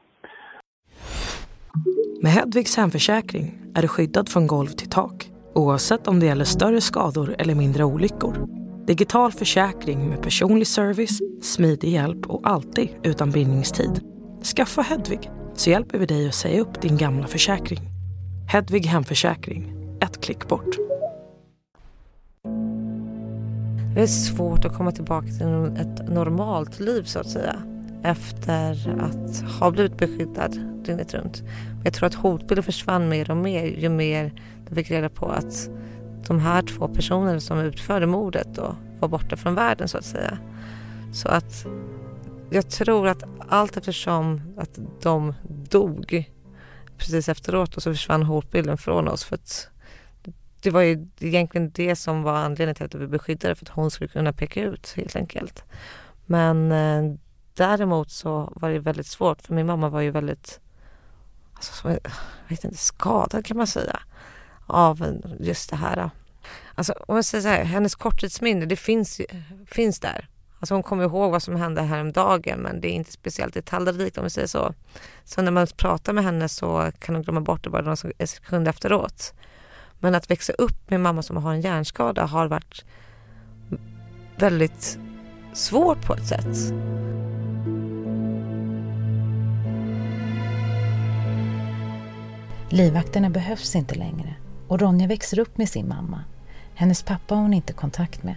Med 2.22 2.32
Hedvigs 2.32 2.78
hemförsäkring 2.78 3.60
är 3.76 3.82
du 3.82 3.88
skyddad 3.88 4.30
från 4.30 4.48
golv 4.48 4.68
till 4.68 4.90
tak 4.90 5.30
oavsett 5.56 6.08
om 6.08 6.20
det 6.20 6.26
gäller 6.26 6.46
större 6.46 6.82
skador 6.82 7.36
eller 7.40 7.56
mindre 7.56 7.84
olyckor. 7.84 8.48
Digital 8.88 9.32
försäkring 9.32 10.10
med 10.10 10.22
personlig 10.22 10.68
service, 10.68 11.20
smidig 11.42 11.90
hjälp 11.90 12.30
och 12.30 12.42
alltid 12.44 12.90
utan 13.04 13.32
bindningstid. 13.32 14.02
Skaffa 14.56 14.82
Hedvig 14.82 15.43
så 15.56 15.70
hjälper 15.70 15.98
vi 15.98 16.06
dig 16.06 16.28
att 16.28 16.36
säga 16.36 16.62
upp 16.62 16.82
din 16.82 16.98
gamla 16.98 17.28
försäkring. 17.28 17.80
Hedvig 18.48 18.86
Hemförsäkring, 18.86 19.74
ett 20.02 20.22
klick 20.22 20.48
bort. 20.48 20.76
Det 23.96 24.02
är 24.02 24.08
svårt 24.08 24.66
att 24.66 24.76
komma 24.76 24.92
tillbaka 24.92 25.28
till 25.28 25.78
ett 25.78 26.10
normalt 26.10 26.80
liv 26.80 27.04
så 27.04 27.20
att 27.20 27.30
säga 27.30 27.56
efter 28.04 29.02
att 29.02 29.42
ha 29.60 29.72
blivit 29.72 29.98
beskyddad 29.98 30.60
dygnet 30.86 31.14
runt. 31.14 31.44
Jag 31.84 31.94
tror 31.94 32.08
att 32.08 32.14
hotbilden 32.14 32.64
försvann 32.64 33.10
mer 33.10 33.32
och 33.32 33.38
mer 33.38 33.66
ju 33.66 33.90
mer 33.90 34.34
de 34.70 34.76
fick 34.76 34.92
reda 34.92 35.10
på 35.10 35.26
att 35.26 35.70
de 36.28 36.40
här 36.40 36.62
två 36.62 36.88
personerna 36.88 37.40
som 37.40 37.60
utförde 37.60 38.06
mordet 38.06 38.48
då 38.56 38.76
var 39.00 39.08
borta 39.08 39.36
från 39.36 39.56
världen 39.56 39.88
så 39.88 39.98
att 39.98 40.06
säga. 40.06 40.38
Så 41.14 41.28
att 41.28 41.66
jag 42.54 42.70
tror 42.70 43.08
att 43.08 43.24
allt 43.50 43.78
eftersom 43.78 44.42
att 44.58 44.80
de 45.02 45.34
dog 45.70 46.32
precis 46.98 47.30
efteråt 47.30 47.76
och 47.76 47.84
så 47.84 47.92
försvann 47.92 48.24
hotbilden 48.24 48.78
från 48.78 49.08
oss 49.08 49.24
för 49.24 49.36
att 49.36 49.68
det 50.62 50.70
var 50.70 50.82
ju 50.82 51.08
egentligen 51.20 51.72
det 51.72 51.96
som 51.96 52.24
var 52.24 52.36
anledningen 52.36 52.76
till 52.76 52.86
att 52.86 52.96
vi 52.96 53.08
beskyddade 53.08 53.56
för 53.56 53.66
att 53.66 53.70
hon 53.70 53.92
skulle 53.92 54.08
kunna 54.08 54.34
peka 54.34 54.62
ut 54.62 54.94
helt 54.98 55.16
enkelt. 55.16 55.64
Men 56.26 56.72
eh, 56.72 57.18
däremot 57.54 58.12
så 58.12 58.54
var 58.56 58.70
det 58.70 58.80
väldigt 58.80 59.08
svårt 59.08 59.42
för 59.42 59.54
min 59.54 59.66
mamma 59.66 59.90
var 59.90 60.02
ju 60.02 60.12
väldigt 60.12 60.60
alltså, 61.54 61.90
jag 61.90 62.12
vet 62.48 62.64
inte, 62.64 62.78
skadad 62.78 63.46
kan 63.46 63.58
man 63.58 63.68
säga 63.68 64.00
av 64.68 65.22
just 65.40 65.70
det 65.70 65.76
här. 65.76 66.10
Alltså 66.76 66.94
om 67.08 67.16
jag 67.16 67.26
säger 67.26 67.42
så 67.42 67.48
här, 67.48 67.64
hennes 67.64 67.96
korttidsminne 67.96 68.66
det 68.66 68.76
finns, 68.76 69.22
finns 69.68 70.00
där. 70.00 70.30
Alltså 70.64 70.74
hon 70.74 70.84
kommer 70.84 71.04
ihåg 71.04 71.32
vad 71.32 71.44
som 71.44 71.56
hände 71.56 71.82
häromdagen 71.82 72.60
men 72.60 72.82
det 72.82 72.88
är 72.88 72.92
inte 72.92 73.12
speciellt 73.12 73.54
detaljrikt 73.54 74.18
om 74.18 74.24
vi 74.24 74.30
säger 74.30 74.48
så. 74.48 74.74
Så 75.24 75.42
när 75.42 75.52
man 75.52 75.68
pratar 75.78 76.14
med 76.14 76.24
henne 76.24 76.50
så 76.50 76.92
kan 77.00 77.16
hon 77.16 77.24
glömma 77.24 77.42
bort 77.42 77.64
det 77.64 77.70
bara 77.70 77.82
några 77.82 77.96
sekunder 78.26 78.70
efteråt. 78.70 79.34
Men 80.00 80.16
att 80.16 80.32
växa 80.32 80.54
upp 80.54 80.90
med 80.90 81.02
mamma 81.02 81.22
som 81.22 81.38
har 81.38 81.54
en 81.54 81.62
hjärnskada 81.62 82.26
har 82.26 82.48
varit 82.48 82.86
väldigt 84.36 85.00
svårt 85.54 86.06
på 86.06 86.14
ett 86.14 86.28
sätt. 86.28 86.74
Livvakterna 92.70 93.30
behövs 93.30 93.76
inte 93.76 93.96
längre 93.96 94.36
och 94.68 94.82
Ronja 94.82 95.08
växer 95.08 95.40
upp 95.40 95.58
med 95.58 95.70
sin 95.70 95.88
mamma. 95.88 96.24
Hennes 96.76 97.04
pappa 97.04 97.36
har 97.36 97.42
hon 97.42 97.54
inte 97.54 97.74
kontakt 97.74 98.24
med. 98.24 98.36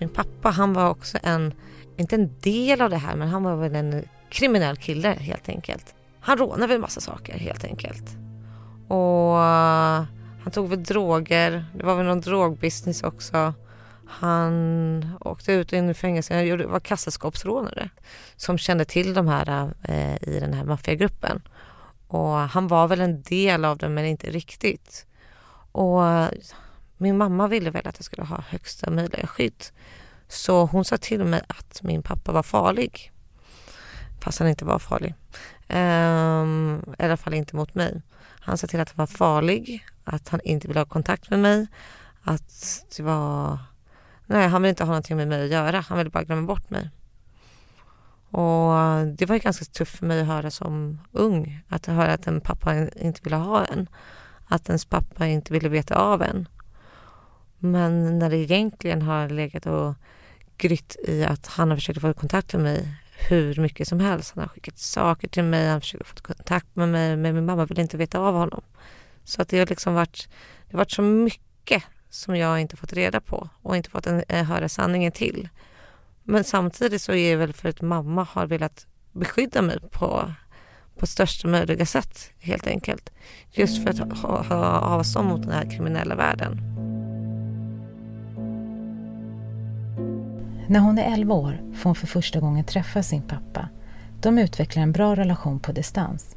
Min 0.00 0.08
pappa 0.08 0.50
han 0.50 0.72
var 0.72 0.90
också 0.90 1.18
en, 1.22 1.54
inte 1.96 2.14
en 2.14 2.38
del 2.40 2.80
av 2.80 2.90
det 2.90 2.96
här 2.96 3.16
men 3.16 3.28
han 3.28 3.42
var 3.42 3.56
väl 3.56 3.74
en 3.74 4.04
kriminell 4.30 4.76
kille 4.76 5.08
helt 5.08 5.48
enkelt. 5.48 5.94
Han 6.20 6.38
rånade 6.38 6.66
väl 6.66 6.80
massa 6.80 7.00
saker 7.00 7.38
helt 7.38 7.64
enkelt. 7.64 8.04
Och 8.88 9.38
eh, 9.38 10.04
han 10.42 10.52
tog 10.52 10.68
väl 10.68 10.82
droger, 10.82 11.64
det 11.74 11.84
var 11.84 11.94
väl 11.94 12.06
någon 12.06 12.20
drogbusiness 12.20 13.02
också. 13.02 13.54
Han 14.06 15.18
åkte 15.20 15.52
ut 15.52 15.72
och 15.72 15.78
in 15.78 15.90
i 15.90 15.94
fängelse, 15.94 16.34
han 16.34 16.70
var 16.70 16.80
kassaskåpsrånare 16.80 17.90
som 18.36 18.58
kände 18.58 18.84
till 18.84 19.14
de 19.14 19.28
här 19.28 19.72
eh, 19.82 20.28
i 20.28 20.40
den 20.40 20.54
här 20.54 20.64
maffiagruppen. 20.64 21.42
Och 22.08 22.30
han 22.30 22.68
var 22.68 22.88
väl 22.88 23.00
en 23.00 23.22
del 23.22 23.64
av 23.64 23.78
det 23.78 23.88
men 23.88 24.04
inte 24.04 24.30
riktigt. 24.30 25.06
Och 25.72 26.02
min 27.00 27.16
mamma 27.16 27.48
ville 27.48 27.70
väl 27.70 27.86
att 27.86 27.98
jag 27.98 28.04
skulle 28.04 28.22
ha 28.26 28.40
högsta 28.48 28.90
möjliga 28.90 29.26
skydd. 29.26 29.64
Så 30.28 30.64
hon 30.64 30.84
sa 30.84 30.96
till 30.96 31.24
mig 31.24 31.42
att 31.48 31.82
min 31.82 32.02
pappa 32.02 32.32
var 32.32 32.42
farlig. 32.42 33.12
Fast 34.20 34.38
han 34.38 34.48
inte 34.48 34.64
var 34.64 34.78
farlig. 34.78 35.14
Um, 35.68 36.94
I 36.98 37.02
alla 37.02 37.16
fall 37.16 37.34
inte 37.34 37.56
mot 37.56 37.74
mig. 37.74 38.02
Han 38.40 38.58
sa 38.58 38.66
till 38.66 38.80
att 38.80 38.88
han 38.88 38.96
var 38.96 39.06
farlig, 39.06 39.86
att 40.04 40.28
han 40.28 40.40
inte 40.44 40.68
ville 40.68 40.80
ha 40.80 40.84
kontakt 40.84 41.30
med 41.30 41.38
mig. 41.38 41.66
Att 42.22 42.84
det 42.96 43.02
var... 43.02 43.58
Nej, 44.26 44.48
han 44.48 44.62
ville 44.62 44.70
inte 44.70 44.82
ha 44.84 44.88
någonting 44.88 45.16
med 45.16 45.28
mig 45.28 45.44
att 45.44 45.50
göra. 45.50 45.80
Han 45.80 45.98
ville 45.98 46.10
bara 46.10 46.24
glömma 46.24 46.46
bort 46.46 46.70
mig. 46.70 46.90
Och 48.30 49.06
det 49.06 49.26
var 49.26 49.34
ju 49.34 49.38
ganska 49.38 49.64
tufft 49.64 49.98
för 49.98 50.06
mig 50.06 50.20
att 50.20 50.26
höra 50.26 50.50
som 50.50 51.00
ung. 51.12 51.62
Att 51.68 51.86
höra 51.86 52.12
att 52.12 52.26
en 52.26 52.40
pappa 52.40 52.88
inte 52.88 53.20
ville 53.22 53.36
ha 53.36 53.64
en. 53.64 53.88
Att 54.46 54.68
ens 54.68 54.84
pappa 54.84 55.26
inte 55.26 55.52
ville 55.52 55.68
veta 55.68 55.94
av 55.94 56.22
en. 56.22 56.48
Men 57.60 58.18
när 58.18 58.30
det 58.30 58.36
egentligen 58.36 59.02
har 59.02 59.28
legat 59.28 59.66
och 59.66 59.94
grytt 60.56 60.96
i 61.08 61.24
att 61.24 61.46
han 61.46 61.70
har 61.70 61.76
försökt 61.76 62.00
få 62.00 62.14
kontakt 62.14 62.52
med 62.52 62.62
mig 62.62 62.94
hur 63.28 63.60
mycket 63.60 63.88
som 63.88 64.00
helst. 64.00 64.32
Han 64.34 64.42
har 64.42 64.48
skickat 64.48 64.78
saker 64.78 65.28
till 65.28 65.44
mig, 65.44 65.64
han 65.64 65.72
har 65.72 65.80
försökt 65.80 66.08
få 66.08 66.14
kontakt 66.22 66.76
med 66.76 66.88
mig, 66.88 67.16
men 67.16 67.34
min 67.34 67.44
mamma 67.44 67.64
vill 67.64 67.78
inte 67.78 67.96
veta 67.96 68.18
av 68.18 68.34
honom. 68.34 68.62
Så 69.24 69.42
att 69.42 69.48
det 69.48 69.58
har 69.58 69.66
liksom 69.66 69.94
varit, 69.94 70.28
det 70.66 70.72
har 70.72 70.78
varit 70.78 70.90
så 70.90 71.02
mycket 71.02 71.82
som 72.10 72.36
jag 72.36 72.60
inte 72.60 72.76
fått 72.76 72.92
reda 72.92 73.20
på 73.20 73.48
och 73.62 73.76
inte 73.76 73.90
fått 73.90 74.06
en, 74.06 74.24
eh, 74.28 74.44
höra 74.44 74.68
sanningen 74.68 75.12
till. 75.12 75.48
Men 76.22 76.44
samtidigt 76.44 77.02
så 77.02 77.12
är 77.12 77.30
det 77.30 77.36
väl 77.36 77.52
för 77.52 77.68
att 77.68 77.80
mamma 77.80 78.26
har 78.30 78.46
velat 78.46 78.86
beskydda 79.12 79.62
mig 79.62 79.78
på, 79.90 80.32
på 80.98 81.06
största 81.06 81.48
möjliga 81.48 81.86
sätt 81.86 82.32
helt 82.38 82.66
enkelt. 82.66 83.10
Just 83.52 83.82
för 83.82 83.90
att 83.90 84.18
ha, 84.18 84.42
ha 84.42 84.78
avstånd 84.78 85.28
mot 85.28 85.42
den 85.42 85.52
här 85.52 85.70
kriminella 85.70 86.14
världen. 86.14 86.79
När 90.70 90.80
hon 90.80 90.98
är 90.98 91.12
11 91.12 91.34
år 91.34 91.60
får 91.74 91.84
hon 91.84 91.94
för 91.94 92.06
första 92.06 92.40
gången 92.40 92.64
träffa 92.64 93.02
sin 93.02 93.22
pappa. 93.22 93.68
De 94.20 94.38
utvecklar 94.38 94.82
en 94.82 94.92
bra 94.92 95.16
relation 95.16 95.60
på 95.60 95.72
distans. 95.72 96.36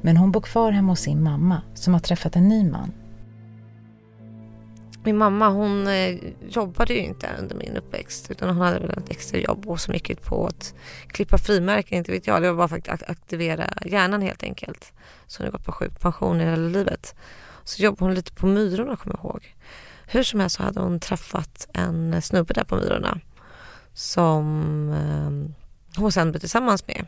Men 0.00 0.16
hon 0.16 0.32
bor 0.32 0.40
kvar 0.40 0.72
hemma 0.72 0.92
hos 0.92 1.00
sin 1.00 1.22
mamma 1.22 1.62
som 1.74 1.92
har 1.92 2.00
träffat 2.00 2.36
en 2.36 2.48
ny 2.48 2.70
man. 2.70 2.92
min 5.04 5.16
mamma 5.16 5.48
hon 5.48 5.86
eh, 5.86 6.18
jobbade 6.48 6.94
ju 6.94 7.00
inte 7.00 7.30
under 7.40 7.56
min 7.56 7.76
uppväxt 7.76 8.30
utan 8.30 8.48
hon 8.48 8.58
hade 8.58 8.78
väl 8.78 8.98
ett 8.98 9.10
extra 9.10 9.38
jobb 9.38 9.68
och 9.68 9.80
som 9.80 9.94
gick 9.94 10.10
ut 10.10 10.22
på 10.22 10.46
att 10.46 10.74
klippa 11.06 11.38
frimärken, 11.38 11.98
inte 11.98 12.12
vet 12.12 12.26
jag. 12.26 12.42
Det 12.42 12.52
var 12.52 12.56
bara 12.56 12.68
för 12.68 12.92
att 12.92 13.10
aktivera 13.10 13.70
hjärnan 13.84 14.22
helt 14.22 14.42
enkelt. 14.42 14.92
Så 15.26 15.42
hon 15.42 15.46
har 15.46 15.52
gått 15.52 15.66
på 15.66 15.72
sjukpension 15.72 16.40
i 16.40 16.44
hela 16.44 16.68
livet. 16.68 17.14
Så 17.64 17.82
jobbade 17.82 18.04
hon 18.04 18.14
lite 18.14 18.32
på 18.32 18.46
Myrorna 18.46 18.96
kommer 18.96 19.16
jag 19.16 19.24
ihåg. 19.24 19.54
Hur 20.06 20.22
som 20.22 20.40
helst 20.40 20.56
så 20.56 20.62
hade 20.62 20.80
hon 20.80 21.00
träffat 21.00 21.68
en 21.74 22.22
snubbe 22.22 22.54
där 22.54 22.64
på 22.64 22.76
Myrorna 22.76 23.20
som 23.94 24.46
ehm, 24.92 25.54
hon 25.96 26.12
sen 26.12 26.30
blev 26.30 26.40
tillsammans 26.40 26.86
med. 26.86 27.06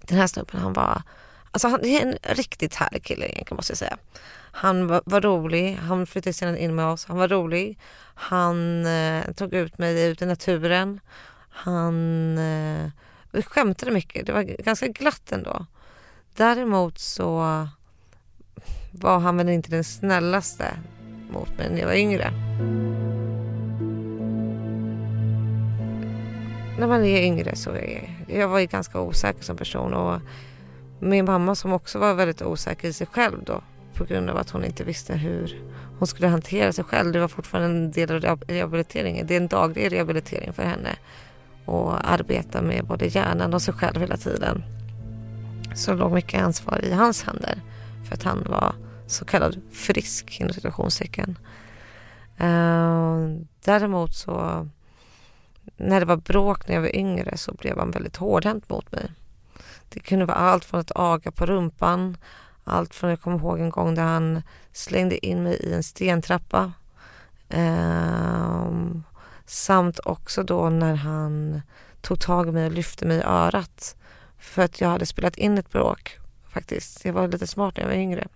Den 0.00 0.18
här 0.18 0.26
snubben 0.26 0.60
han 0.60 0.72
var, 0.72 1.02
alltså 1.50 1.68
han 1.68 1.84
är 1.84 2.02
en 2.02 2.16
riktigt 2.22 2.74
härlig 2.74 3.04
kille 3.04 3.26
egentligen 3.26 3.56
måste 3.56 3.70
jag 3.70 3.78
säga. 3.78 3.96
Han 4.54 4.86
var, 4.86 5.02
var 5.04 5.20
rolig, 5.20 5.74
han 5.74 6.06
flyttade 6.06 6.32
sedan 6.32 6.56
in 6.56 6.74
med 6.74 6.86
oss, 6.86 7.04
han 7.04 7.16
var 7.16 7.28
rolig. 7.28 7.78
Han 8.14 8.86
eh, 8.86 9.32
tog 9.32 9.54
ut 9.54 9.78
mig 9.78 10.06
ut 10.06 10.22
i 10.22 10.26
naturen. 10.26 11.00
Han 11.50 12.38
eh, 12.38 12.90
vi 13.30 13.42
skämtade 13.42 13.92
mycket, 13.92 14.26
det 14.26 14.32
var 14.32 14.42
ganska 14.42 14.88
glatt 14.88 15.32
ändå. 15.32 15.66
Däremot 16.36 16.98
så 16.98 17.38
var 18.92 19.18
han 19.18 19.36
väl 19.36 19.48
inte 19.48 19.70
den 19.70 19.84
snällaste 19.84 20.76
mot 21.30 21.58
mig 21.58 21.70
när 21.70 21.78
jag 21.78 21.86
var 21.86 21.94
yngre. 21.94 22.32
När 26.78 26.86
man 26.86 27.04
är 27.04 27.22
yngre 27.22 27.56
så 27.56 27.70
är 27.70 28.10
jag 28.28 28.48
var 28.48 28.58
ju 28.58 28.66
ganska 28.66 29.00
osäker 29.00 29.42
som 29.42 29.56
person 29.56 29.94
och 29.94 30.20
min 31.00 31.24
mamma 31.24 31.54
som 31.54 31.72
också 31.72 31.98
var 31.98 32.14
väldigt 32.14 32.42
osäker 32.42 32.88
i 32.88 32.92
sig 32.92 33.06
själv 33.06 33.44
då 33.44 33.62
på 33.94 34.04
grund 34.04 34.30
av 34.30 34.36
att 34.36 34.50
hon 34.50 34.64
inte 34.64 34.84
visste 34.84 35.14
hur 35.14 35.62
hon 35.98 36.06
skulle 36.06 36.28
hantera 36.28 36.72
sig 36.72 36.84
själv. 36.84 37.12
Det 37.12 37.20
var 37.20 37.28
fortfarande 37.28 37.68
en 37.68 37.90
del 37.90 38.26
av 38.26 38.42
rehabiliteringen. 38.48 39.26
Det 39.26 39.34
är 39.34 39.40
en 39.40 39.48
daglig 39.48 39.92
rehabilitering 39.92 40.52
för 40.52 40.62
henne 40.62 40.96
och 41.64 42.10
arbeta 42.10 42.62
med 42.62 42.84
både 42.84 43.06
hjärnan 43.06 43.54
och 43.54 43.62
sig 43.62 43.74
själv 43.74 44.00
hela 44.00 44.16
tiden. 44.16 44.62
Så 45.74 45.94
låg 45.94 46.12
mycket 46.12 46.42
ansvar 46.42 46.84
i 46.84 46.92
hans 46.92 47.22
händer 47.22 47.60
för 48.08 48.14
att 48.14 48.22
han 48.22 48.46
var 48.48 48.74
så 49.06 49.24
kallad 49.24 49.60
frisk 49.72 50.40
inom 50.40 50.52
situationstecken. 50.52 51.38
Uh, 52.40 52.46
eh, 52.46 53.18
däremot 53.64 54.14
så 54.14 54.68
när 55.76 56.00
det 56.00 56.06
var 56.06 56.16
bråk 56.16 56.68
när 56.68 56.74
jag 56.74 56.82
var 56.82 56.96
yngre 56.96 57.36
så 57.36 57.54
blev 57.54 57.78
han 57.78 57.90
väldigt 57.90 58.16
hårdhänt 58.16 58.68
mot 58.68 58.92
mig. 58.92 59.12
Det 59.88 60.00
kunde 60.00 60.24
vara 60.24 60.36
allt 60.36 60.64
från 60.64 60.80
att 60.80 60.92
aga 60.94 61.30
på 61.30 61.46
rumpan, 61.46 62.16
allt 62.64 62.94
från, 62.94 63.10
jag 63.10 63.20
kommer 63.20 63.38
ihåg 63.38 63.60
en 63.60 63.70
gång 63.70 63.94
där 63.94 64.02
han 64.02 64.42
slängde 64.72 65.26
in 65.26 65.42
mig 65.42 65.54
i 65.54 65.72
en 65.72 65.82
stentrappa. 65.82 66.72
Ehm, 67.48 69.02
samt 69.46 70.00
också 70.04 70.42
då 70.42 70.70
när 70.70 70.94
han 70.94 71.62
tog 72.00 72.20
tag 72.20 72.48
i 72.48 72.52
mig 72.52 72.66
och 72.66 72.72
lyfte 72.72 73.06
mig 73.06 73.18
i 73.18 73.22
örat. 73.22 73.96
För 74.38 74.62
att 74.62 74.80
jag 74.80 74.88
hade 74.88 75.06
spelat 75.06 75.36
in 75.36 75.58
ett 75.58 75.70
bråk 75.70 76.18
faktiskt. 76.52 77.04
Jag 77.04 77.12
var 77.12 77.28
lite 77.28 77.46
smart 77.46 77.76
när 77.76 77.84
jag 77.84 77.88
var 77.88 77.96
yngre. 77.96 78.28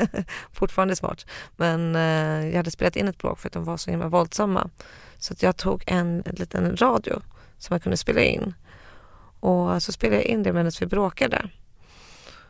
Fortfarande 0.52 0.96
smart. 0.96 1.26
Men 1.56 1.96
eh, 1.96 2.48
jag 2.48 2.56
hade 2.56 2.70
spelat 2.70 2.96
in 2.96 3.08
ett 3.08 3.18
bråk 3.18 3.38
för 3.38 3.48
att 3.48 3.52
de 3.52 3.64
var 3.64 3.76
så 3.76 3.90
himla 3.90 4.08
våldsamma. 4.08 4.70
Så 5.18 5.32
att 5.32 5.42
jag 5.42 5.56
tog 5.56 5.84
en, 5.86 6.22
en 6.26 6.34
liten 6.34 6.76
radio 6.76 7.20
som 7.58 7.74
jag 7.74 7.82
kunde 7.82 7.96
spela 7.96 8.20
in. 8.20 8.54
Och 9.40 9.82
så 9.82 9.92
spelade 9.92 10.22
jag 10.22 10.24
in 10.24 10.42
det 10.42 10.52
medan 10.52 10.72
vi 10.80 10.86
bråkade. 10.86 11.50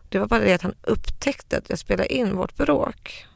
Det 0.08 0.18
var 0.18 0.26
bara 0.26 0.40
det 0.40 0.54
att 0.54 0.62
han 0.62 0.74
upptäckte 0.82 1.58
att 1.58 1.70
jag 1.70 1.78
spelade 1.78 2.14
in 2.14 2.36
vårt 2.36 2.56
bråk. 2.56 3.26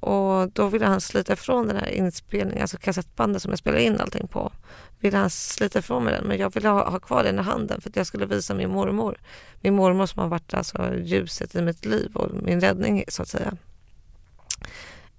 Och 0.00 0.50
då 0.52 0.66
ville 0.66 0.86
han 0.86 1.00
slita 1.00 1.32
ifrån 1.32 1.66
den 1.66 1.76
här 1.76 1.88
inspelningen, 1.88 2.62
alltså 2.62 2.78
kassettbandet 2.78 3.42
som 3.42 3.50
jag 3.50 3.58
spelade 3.58 3.82
in 3.82 4.00
allting 4.00 4.26
på. 4.28 4.52
Ville 5.00 5.18
han 5.18 5.30
slita 5.30 5.78
ifrån 5.78 6.04
mig 6.04 6.14
den, 6.14 6.24
men 6.24 6.38
jag 6.38 6.54
ville 6.54 6.68
ha, 6.68 6.90
ha 6.90 6.98
kvar 6.98 7.24
den 7.24 7.38
i 7.38 7.42
handen 7.42 7.80
för 7.80 7.90
att 7.90 7.96
jag 7.96 8.06
skulle 8.06 8.26
visa 8.26 8.54
min 8.54 8.70
mormor. 8.70 9.18
Min 9.60 9.74
mormor 9.74 10.06
som 10.06 10.22
har 10.22 10.28
varit 10.28 10.54
alltså 10.54 10.94
ljuset 10.94 11.54
i 11.54 11.62
mitt 11.62 11.84
liv 11.84 12.10
och 12.16 12.42
min 12.42 12.60
räddning 12.60 13.04
så 13.08 13.22
att 13.22 13.28
säga. 13.28 13.56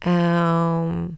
Um, 0.06 1.18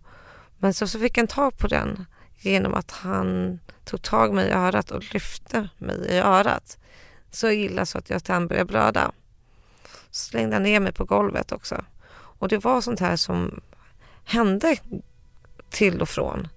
men 0.57 0.73
så, 0.73 0.87
så 0.87 0.99
fick 0.99 1.17
han 1.17 1.27
tag 1.27 1.57
på 1.57 1.67
den 1.67 2.05
genom 2.39 2.73
att 2.73 2.91
han 2.91 3.59
tog 3.85 4.01
tag 4.01 4.33
mig 4.33 4.47
i 4.49 4.51
örat 4.51 4.91
och 4.91 5.13
lyfte 5.13 5.69
mig 5.77 6.07
i 6.09 6.19
örat. 6.19 6.77
Så 7.31 7.49
illa 7.49 7.85
så 7.85 7.97
att 7.97 8.09
jag 8.09 8.21
sen 8.21 8.47
började 8.47 8.65
blöda. 8.65 9.11
Så 10.11 10.29
slängde 10.29 10.55
han 10.55 10.63
ner 10.63 10.79
mig 10.79 10.93
på 10.93 11.05
golvet 11.05 11.51
också. 11.51 11.83
Och 12.43 12.49
det 12.49 12.63
var 12.63 12.81
sånt 12.81 12.99
här 12.99 13.15
som 13.15 13.61
hände 14.23 14.75
till 15.69 16.01
och 16.01 16.09
från. 16.09 16.47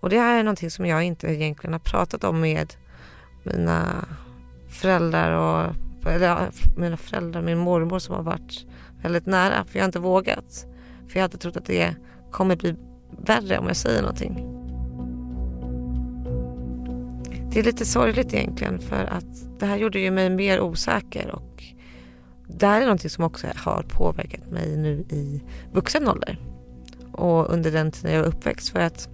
Och 0.00 0.10
det 0.10 0.18
här 0.18 0.38
är 0.38 0.42
någonting 0.42 0.70
som 0.70 0.86
jag 0.86 1.02
inte 1.02 1.26
egentligen 1.26 1.72
har 1.72 1.80
pratat 1.80 2.24
om 2.24 2.40
med 2.40 2.74
mina 3.42 4.04
föräldrar 4.68 5.32
och 5.32 5.74
eller 6.06 6.50
mina 6.76 6.96
föräldrar, 6.96 7.42
min 7.42 7.58
mormor 7.58 7.98
som 7.98 8.14
har 8.14 8.22
varit 8.22 8.66
väldigt 9.02 9.26
nära. 9.26 9.64
För 9.64 9.78
jag 9.78 9.82
har 9.82 9.88
inte 9.88 9.98
vågat. 9.98 10.66
För 11.08 11.18
jag 11.18 11.22
hade 11.22 11.38
trott 11.38 11.56
att 11.56 11.66
det 11.66 11.94
kommer 12.30 12.56
bli 12.56 12.76
värre 13.10 13.58
om 13.58 13.66
jag 13.66 13.76
säger 13.76 14.02
någonting. 14.02 14.34
Det 17.52 17.60
är 17.60 17.64
lite 17.64 17.84
sorgligt 17.84 18.34
egentligen 18.34 18.78
för 18.78 19.04
att 19.04 19.58
det 19.60 19.66
här 19.66 19.76
gjorde 19.76 19.98
ju 19.98 20.10
mig 20.10 20.30
mer 20.30 20.60
osäker 20.60 21.30
och 21.30 21.73
det 22.46 22.66
här 22.66 22.80
är 22.80 22.84
någonting 22.84 23.10
som 23.10 23.24
också 23.24 23.46
har 23.56 23.82
påverkat 23.82 24.50
mig 24.50 24.76
nu 24.76 25.04
i 25.08 25.42
vuxen 25.72 26.08
ålder 26.08 26.38
och 27.12 27.50
under 27.52 27.72
den 27.72 27.90
tiden 27.90 28.12
jag 28.12 28.20
var 28.20 28.28
uppväxt 28.28 28.68
för 28.68 28.80
att 28.80 29.08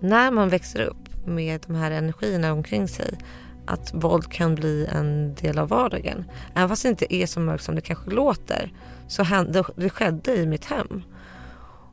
när 0.00 0.30
man 0.30 0.48
växer 0.48 0.80
upp 0.80 1.26
med 1.26 1.60
de 1.66 1.76
här 1.76 1.90
energierna 1.90 2.52
omkring 2.52 2.88
sig 2.88 3.18
att 3.66 3.94
våld 3.94 4.32
kan 4.32 4.54
bli 4.54 4.86
en 4.86 5.34
del 5.34 5.58
av 5.58 5.68
vardagen. 5.68 6.24
Även 6.54 6.68
fast 6.68 6.82
det 6.82 6.88
inte 6.88 7.14
är 7.14 7.26
så 7.26 7.40
mörkt 7.40 7.64
som 7.64 7.74
det 7.74 7.80
kanske 7.80 8.10
låter 8.10 8.72
så 9.08 9.22
hände, 9.22 9.64
det 9.76 9.90
skedde 9.90 10.36
i 10.36 10.46
mitt 10.46 10.64
hem. 10.64 11.02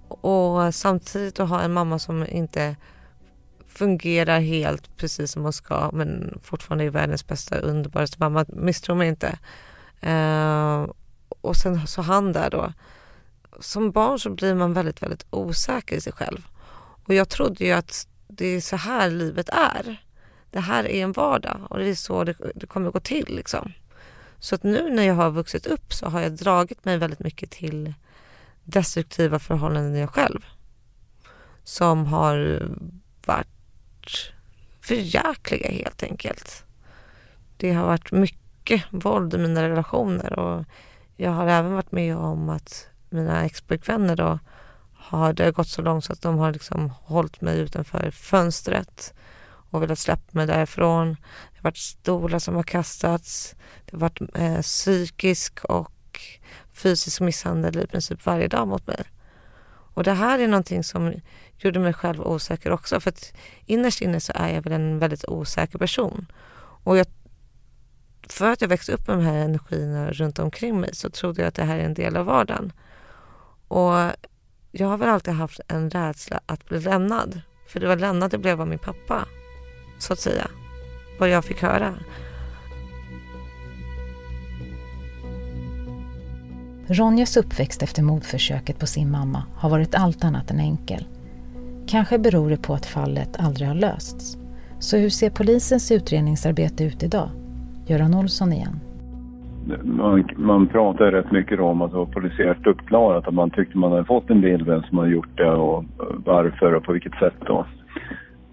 Och 0.07 0.75
samtidigt 0.75 1.39
att 1.39 1.49
ha 1.49 1.61
en 1.61 1.73
mamma 1.73 1.99
som 1.99 2.25
inte 2.27 2.75
fungerar 3.67 4.39
helt 4.39 4.97
precis 4.97 5.31
som 5.31 5.43
hon 5.43 5.53
ska 5.53 5.89
men 5.93 6.39
fortfarande 6.43 6.83
är 6.83 6.89
världens 6.89 7.27
bästa 7.27 7.57
underbaraste 7.57 8.17
mamma, 8.19 8.45
misstro 8.47 8.95
mig 8.95 9.07
inte. 9.07 9.39
Eh, 10.03 10.87
och 11.41 11.55
sen 11.55 11.87
så 11.87 12.01
han 12.01 12.33
där 12.33 12.49
då. 12.49 12.73
Som 13.59 13.91
barn 13.91 14.19
så 14.19 14.29
blir 14.29 14.55
man 14.55 14.73
väldigt, 14.73 15.01
väldigt 15.01 15.25
osäker 15.29 15.95
i 15.95 16.01
sig 16.01 16.13
själv. 16.13 16.47
Och 17.07 17.13
jag 17.13 17.29
trodde 17.29 17.65
ju 17.65 17.71
att 17.71 18.07
det 18.27 18.47
är 18.47 18.61
så 18.61 18.75
här 18.75 19.09
livet 19.09 19.49
är. 19.49 20.03
Det 20.51 20.59
här 20.59 20.83
är 20.83 21.03
en 21.03 21.11
vardag 21.11 21.67
och 21.69 21.77
det 21.79 21.89
är 21.89 21.95
så 21.95 22.23
det, 22.23 22.35
det 22.55 22.67
kommer 22.67 22.91
gå 22.91 22.99
till 22.99 23.35
liksom. 23.35 23.73
Så 24.39 24.55
att 24.55 24.63
nu 24.63 24.89
när 24.89 25.03
jag 25.03 25.15
har 25.15 25.31
vuxit 25.31 25.65
upp 25.65 25.93
så 25.93 26.05
har 26.05 26.21
jag 26.21 26.31
dragit 26.31 26.85
mig 26.85 26.97
väldigt 26.97 27.19
mycket 27.19 27.51
till 27.51 27.93
destruktiva 28.63 29.39
förhållanden 29.39 29.95
i 29.95 29.99
jag 29.99 30.09
själv. 30.09 30.45
Som 31.63 32.05
har 32.05 32.67
varit 33.25 33.47
förjäkliga 34.81 35.71
helt 35.71 36.03
enkelt. 36.03 36.63
Det 37.57 37.73
har 37.73 37.85
varit 37.85 38.11
mycket 38.11 38.42
våld 38.91 39.33
i 39.33 39.37
mina 39.37 39.63
relationer 39.63 40.39
och 40.39 40.65
jag 41.15 41.31
har 41.31 41.47
även 41.47 41.73
varit 41.73 41.91
med 41.91 42.17
om 42.17 42.49
att 42.49 42.87
mina 43.09 43.45
expojkvänner 43.45 44.15
då 44.15 44.39
har 44.93 45.33
det 45.33 45.51
gått 45.51 45.67
så 45.67 45.81
långt 45.81 46.05
så 46.05 46.13
att 46.13 46.21
de 46.21 46.37
har 46.37 46.51
liksom 46.51 46.89
hållit 46.89 47.41
mig 47.41 47.59
utanför 47.59 48.11
fönstret 48.11 49.13
och 49.45 49.81
velat 49.81 49.99
släppa 49.99 50.29
mig 50.31 50.47
därifrån. 50.47 51.09
Det 51.09 51.57
har 51.57 51.63
varit 51.63 51.77
stolar 51.77 52.39
som 52.39 52.55
har 52.55 52.63
kastats. 52.63 53.55
Det 53.85 53.91
har 53.91 53.99
varit 53.99 54.21
eh, 54.35 54.61
psykisk 54.61 55.65
och 55.65 56.21
fysisk 56.73 57.21
misshandel 57.21 57.79
i 57.79 57.87
princip 57.87 58.25
varje 58.25 58.47
dag 58.47 58.67
mot 58.67 58.87
mig. 58.87 59.03
Och 59.93 60.03
det 60.03 60.13
här 60.13 60.39
är 60.39 60.47
någonting 60.47 60.83
som 60.83 61.13
gjorde 61.57 61.79
mig 61.79 61.93
själv 61.93 62.21
osäker 62.21 62.71
också. 62.71 62.99
För 62.99 63.09
att 63.09 63.33
innerst 63.65 64.01
inne 64.01 64.19
så 64.19 64.33
är 64.35 64.49
jag 64.53 64.61
väl 64.61 64.73
en 64.73 64.99
väldigt 64.99 65.25
osäker 65.27 65.79
person. 65.79 66.31
Och 66.83 66.97
jag, 66.97 67.07
för 68.29 68.51
att 68.51 68.61
jag 68.61 68.67
växte 68.67 68.91
upp 68.91 69.07
med 69.07 69.17
de 69.17 69.23
här 69.23 69.35
energierna 69.35 70.11
runt 70.11 70.39
omkring 70.39 70.79
mig 70.79 70.95
så 70.95 71.09
trodde 71.09 71.41
jag 71.41 71.47
att 71.47 71.55
det 71.55 71.63
här 71.63 71.77
är 71.77 71.83
en 71.83 71.93
del 71.93 72.17
av 72.17 72.25
vardagen. 72.25 72.73
Och 73.67 73.93
jag 74.71 74.87
har 74.87 74.97
väl 74.97 75.09
alltid 75.09 75.33
haft 75.33 75.59
en 75.67 75.89
rädsla 75.89 76.39
att 76.45 76.65
bli 76.65 76.79
lämnad. 76.79 77.41
För 77.67 77.79
det 77.79 77.87
var 77.87 77.95
lämnad 77.95 78.33
jag 78.33 78.41
blev 78.41 78.61
av 78.61 78.67
min 78.67 78.79
pappa, 78.79 79.25
så 79.99 80.13
att 80.13 80.19
säga. 80.19 80.47
Vad 81.19 81.29
jag 81.29 81.45
fick 81.45 81.61
höra. 81.61 81.95
Ronjas 86.87 87.37
uppväxt 87.37 87.83
efter 87.83 88.03
mordförsöket 88.03 88.79
på 88.79 88.87
sin 88.87 89.11
mamma 89.11 89.43
har 89.55 89.69
varit 89.69 89.95
allt 89.95 90.23
annat 90.23 90.51
än 90.51 90.59
enkel. 90.59 91.07
Kanske 91.87 92.19
beror 92.19 92.49
det 92.49 92.57
på 92.57 92.73
att 92.73 92.85
fallet 92.85 93.29
aldrig 93.39 93.67
har 93.67 93.75
lösts. 93.75 94.37
Så 94.79 94.97
hur 94.97 95.09
ser 95.09 95.29
polisens 95.29 95.91
utredningsarbete 95.91 96.83
ut 96.83 97.03
idag? 97.03 97.42
Göran 97.87 98.13
Olsson 98.13 98.53
igen. 98.53 98.79
man, 99.83 100.29
man 100.35 100.67
pratar 100.67 101.11
rätt 101.11 101.31
mycket 101.31 101.59
om 101.59 101.81
att 101.81 101.91
det 101.91 101.97
var 101.97 102.05
polisiärt 102.05 102.67
uppklarat. 102.67 103.27
Att 103.27 103.33
man 103.33 103.49
tyckte 103.49 103.77
man 103.77 103.91
hade 103.91 104.05
fått 104.05 104.29
en 104.29 104.41
bild 104.41 104.65
vem 104.65 104.83
som 104.83 104.97
hade 104.97 105.09
gjort 105.09 105.37
det 105.37 105.51
och 105.51 105.85
varför 106.25 106.73
och 106.73 106.83
på 106.83 106.93
vilket 106.93 107.15
sätt 107.15 107.35
då. 107.45 107.65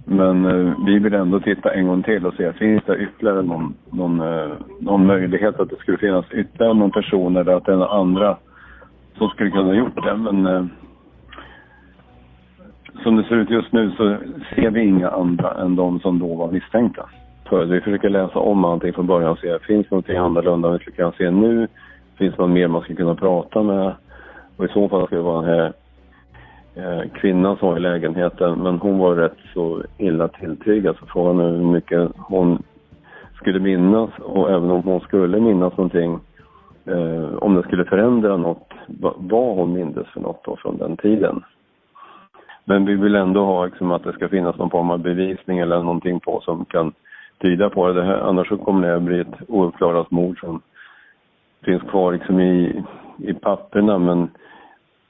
Men 0.04 0.44
eh, 0.44 0.74
vi 0.86 0.98
vill 0.98 1.14
ändå 1.14 1.40
titta 1.40 1.74
en 1.74 1.86
gång 1.86 2.02
till 2.02 2.26
och 2.26 2.34
se, 2.34 2.52
finns 2.52 2.82
det 2.86 2.96
ytterligare 2.96 3.42
någon, 3.42 3.74
någon, 3.90 4.20
eh, 4.20 4.52
någon 4.80 5.06
möjlighet 5.06 5.60
att 5.60 5.70
det 5.70 5.76
skulle 5.76 5.98
finnas 5.98 6.24
ytterligare 6.32 6.74
någon 6.74 6.90
person 6.90 7.36
eller 7.36 7.52
att 7.52 7.64
det 7.64 7.72
är 7.72 7.76
några 7.76 8.00
andra 8.00 8.36
som 9.18 9.28
skulle 9.28 9.50
kunna 9.50 9.64
ha 9.64 9.74
gjort 9.74 10.04
det. 10.04 10.16
Men 10.16 10.46
eh, 10.46 10.64
som 13.02 13.16
det 13.16 13.24
ser 13.24 13.36
ut 13.36 13.50
just 13.50 13.72
nu 13.72 13.90
så 13.90 14.16
ser 14.54 14.70
vi 14.70 14.80
inga 14.80 15.08
andra 15.08 15.54
än 15.54 15.76
de 15.76 16.00
som 16.00 16.18
då 16.18 16.34
var 16.34 16.52
misstänkta 16.52 17.08
förut. 17.50 17.70
vi 17.70 17.80
försöker 17.80 18.08
läsa 18.08 18.38
om 18.38 18.64
allting 18.64 18.92
från 18.92 19.06
början 19.06 19.30
och 19.30 19.38
se, 19.38 19.58
finns 19.58 19.86
det 19.86 19.90
någonting 19.90 20.16
annorlunda 20.16 20.68
än 20.68 20.74
vi 20.74 20.80
skulle 20.80 20.96
kunna 20.96 21.12
se 21.12 21.30
nu? 21.30 21.68
Finns 22.18 22.34
det 22.34 22.42
någon 22.42 22.52
mer 22.52 22.68
man 22.68 22.82
skulle 22.82 22.96
kunna 22.96 23.14
prata 23.14 23.62
med? 23.62 23.92
Och 24.56 24.64
i 24.64 24.68
så 24.68 24.88
fall 24.88 25.06
ska 25.06 25.16
det 25.16 25.22
vara 25.22 25.42
den 25.42 25.50
här 25.50 25.72
eh, 26.74 27.10
kvinnan 27.10 27.56
som 27.56 27.68
var 27.68 27.76
i 27.76 27.80
lägenheten, 27.80 28.58
men 28.58 28.78
hon 28.78 28.98
var 28.98 29.14
rätt 29.14 29.36
så 29.54 29.82
illa 29.98 30.28
tilltygad 30.28 30.96
så 30.96 31.06
frågan 31.06 31.40
är 31.40 31.50
hur 31.50 31.64
mycket 31.64 32.10
hon 32.16 32.62
skulle 33.34 33.60
minnas 33.60 34.10
och 34.18 34.50
även 34.50 34.70
om 34.70 34.82
hon 34.82 35.00
skulle 35.00 35.40
minnas 35.40 35.76
någonting, 35.76 36.18
eh, 36.84 37.34
om 37.34 37.54
det 37.54 37.62
skulle 37.62 37.84
förändra 37.84 38.36
något, 38.36 38.72
vad 39.16 39.56
hon 39.56 39.72
mindes 39.72 40.06
för 40.06 40.20
något 40.20 40.44
då 40.44 40.56
från 40.56 40.78
den 40.78 40.96
tiden. 40.96 41.42
Men 42.64 42.84
vi 42.84 42.94
vill 42.94 43.14
ändå 43.14 43.44
ha 43.44 43.64
liksom, 43.64 43.90
att 43.90 44.04
det 44.04 44.12
ska 44.12 44.28
finnas 44.28 44.56
någon 44.56 44.70
form 44.70 44.90
av 44.90 44.98
bevisning 44.98 45.58
eller 45.58 45.82
någonting 45.82 46.20
på 46.20 46.40
som 46.40 46.64
kan 46.64 46.92
tyda 47.40 47.70
på 47.70 47.86
det. 47.86 47.92
det 47.92 48.04
här, 48.06 48.18
annars 48.18 48.48
så 48.48 48.56
kommer 48.56 48.88
det 48.88 48.96
att 48.96 49.02
bli 49.02 49.20
ett 49.20 49.48
ouppklarat 49.48 50.10
mord 50.10 50.40
som 50.40 50.62
finns 51.64 51.82
kvar 51.82 52.12
liksom 52.12 52.40
i, 52.40 52.84
i 53.18 53.34
papperna 53.34 53.98
men 53.98 54.30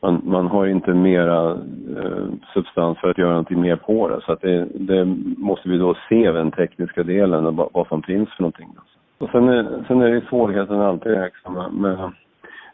man, 0.03 0.23
man 0.25 0.47
har 0.47 0.67
inte 0.67 0.95
mera 0.95 1.51
eh, 1.97 2.27
substans 2.55 2.99
för 2.99 3.11
att 3.11 3.19
göra 3.19 3.31
någonting 3.31 3.61
mer 3.61 3.77
på 3.77 4.09
det. 4.09 4.21
Så 4.21 4.33
att 4.33 4.41
det, 4.41 4.67
det 4.75 5.05
måste 5.39 5.69
vi 5.69 5.79
då 5.79 5.97
se 6.09 6.33
den 6.33 6.51
tekniska 6.51 7.03
delen 7.03 7.47
och 7.47 7.55
vad, 7.55 7.69
vad 7.73 7.87
som 7.87 8.03
finns 8.03 8.29
för 8.29 8.43
någonting. 8.43 8.69
Och 9.19 9.31
sen, 9.31 9.49
är, 9.49 9.85
sen 9.89 10.01
är 10.01 10.11
det 10.11 10.27
svårigheten 10.29 10.81
alltid 10.81 11.13
liksom, 11.13 11.81
med, 11.81 12.13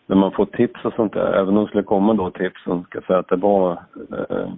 när 0.07 0.16
man 0.16 0.33
får 0.33 0.47
tips 0.47 0.85
och 0.85 0.92
sånt 0.92 1.12
där. 1.12 1.33
Även 1.33 1.57
om 1.57 1.62
det 1.62 1.69
skulle 1.69 1.83
komma 1.83 2.14
då 2.14 2.31
tips 2.31 2.64
som 2.64 2.85
ska 2.85 3.01
säga 3.01 3.19
att 3.19 3.29
det 3.29 3.37
var 3.37 3.71
eh, 4.31 4.49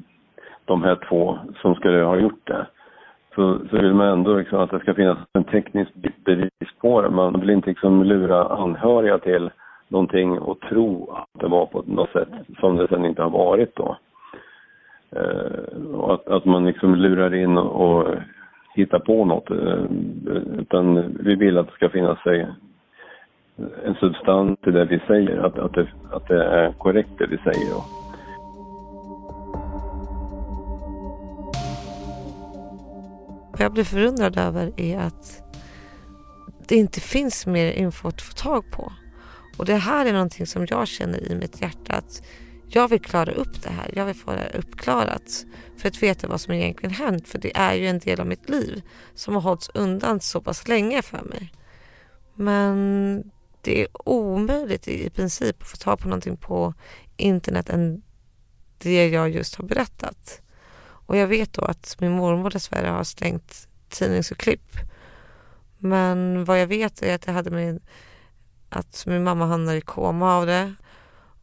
de 0.65 0.83
här 0.83 0.99
två 1.09 1.39
som 1.63 1.75
skulle 1.75 2.03
ha 2.03 2.17
gjort 2.17 2.47
det. 2.47 2.67
Så, 3.38 3.59
så 3.70 3.77
vill 3.77 3.94
man 3.94 4.09
ändå 4.09 4.38
liksom 4.38 4.61
att 4.61 4.70
det 4.70 4.81
ska 4.81 4.94
finnas 4.94 5.18
en 5.33 5.44
teknisk 5.44 5.90
bevis 6.24 6.70
på 6.81 7.03
det. 7.03 7.11
Man 7.11 7.40
vill 7.40 7.51
inte 7.51 7.68
liksom 7.68 8.03
lura 8.03 8.44
anhöriga 8.44 9.18
till 9.18 9.51
någonting 9.88 10.38
och 10.38 10.61
tro 10.61 11.11
att 11.12 11.40
det 11.40 11.48
var 11.48 11.66
på 11.66 11.83
något 11.87 12.11
sätt 12.11 12.29
som 12.61 12.77
det 12.77 12.88
sen 12.88 13.05
inte 13.05 13.22
har 13.22 13.31
varit 13.31 13.77
då. 13.77 13.96
Eh, 15.11 15.94
och 15.94 16.14
att, 16.14 16.29
att 16.29 16.44
man 16.44 16.66
liksom 16.66 16.94
lurar 16.94 17.35
in 17.35 17.59
och, 17.59 17.98
och 17.98 18.14
hittar 18.74 18.98
på 18.98 19.24
något. 19.24 19.51
Eh, 19.51 19.85
utan 20.59 21.16
vi 21.20 21.35
vill 21.35 21.59
att 21.59 21.66
det 21.66 21.72
ska 21.72 21.88
finnas 21.88 22.18
en 23.85 23.94
substans 23.94 24.59
till 24.61 24.72
det 24.72 24.85
vi 24.85 24.98
säger, 25.07 25.38
att, 25.38 25.59
att, 25.59 25.72
det, 25.72 25.87
att 26.12 26.29
det 26.29 26.44
är 26.44 26.72
korrekt 26.72 27.18
det 27.18 27.27
vi 27.27 27.38
säger. 27.38 27.70
Då. 27.70 28.08
Vad 33.59 33.64
jag 33.64 33.73
blir 33.73 33.85
förundrad 33.85 34.38
över 34.38 34.81
är 34.81 34.99
att 34.99 35.42
det 36.68 36.77
inte 36.77 37.01
finns 37.01 37.47
mer 37.47 37.73
info 37.73 38.09
att 38.09 38.23
få 38.23 38.33
tag 38.33 38.71
på. 38.71 38.92
Och 39.57 39.64
det 39.64 39.75
här 39.75 40.07
är 40.07 40.12
någonting 40.12 40.47
som 40.47 40.66
jag 40.71 40.88
känner 40.88 41.33
i 41.33 41.35
mitt 41.35 41.61
hjärta 41.61 41.92
att 41.92 42.23
jag 42.68 42.88
vill 42.88 43.01
klara 43.01 43.33
upp 43.33 43.62
det 43.62 43.71
här. 43.71 43.90
Jag 43.94 44.05
vill 44.07 44.14
få 44.14 44.31
det 44.31 44.51
uppklarat 44.59 45.47
för 45.77 45.88
att 45.88 46.03
veta 46.03 46.29
vad 46.29 46.40
som 46.40 46.55
egentligen 46.55 46.94
hänt. 46.94 47.29
För 47.29 47.38
det 47.38 47.57
är 47.57 47.75
ju 47.75 47.87
en 47.87 47.99
del 47.99 48.21
av 48.21 48.27
mitt 48.27 48.49
liv 48.49 48.83
som 49.14 49.35
har 49.35 49.42
hållits 49.42 49.71
undan 49.75 50.21
så 50.21 50.40
pass 50.40 50.68
länge 50.68 51.03
för 51.03 51.23
mig. 51.23 51.53
Men 52.35 53.23
det 53.61 53.83
är 53.83 53.88
omöjligt 54.05 54.88
i 54.88 55.11
princip 55.11 55.62
att 55.62 55.68
få 55.68 55.77
tag 55.77 55.99
på 55.99 56.09
någonting 56.09 56.37
på 56.37 56.75
internet 57.16 57.68
än 57.68 58.03
det 58.79 59.09
jag 59.09 59.31
just 59.31 59.55
har 59.55 59.64
berättat. 59.64 60.42
Och 61.09 61.16
jag 61.16 61.27
vet 61.27 61.53
då 61.53 61.62
att 61.62 61.97
min 62.01 62.12
mormor 62.12 62.51
dessvärre 62.51 62.88
har 62.88 63.05
stängt 63.05 63.68
tidningsurklipp. 63.88 64.77
Men 65.79 66.44
vad 66.44 66.61
jag 66.61 66.66
vet 66.66 67.03
är 67.03 67.14
att 67.14 67.27
jag 67.27 67.35
hade 67.35 67.51
min 67.51 67.81
att 68.68 69.05
min 69.07 69.25
mamma 69.25 69.47
hamnade 69.47 69.79
i 69.79 69.81
koma 69.81 70.35
av 70.37 70.47
det 70.47 70.75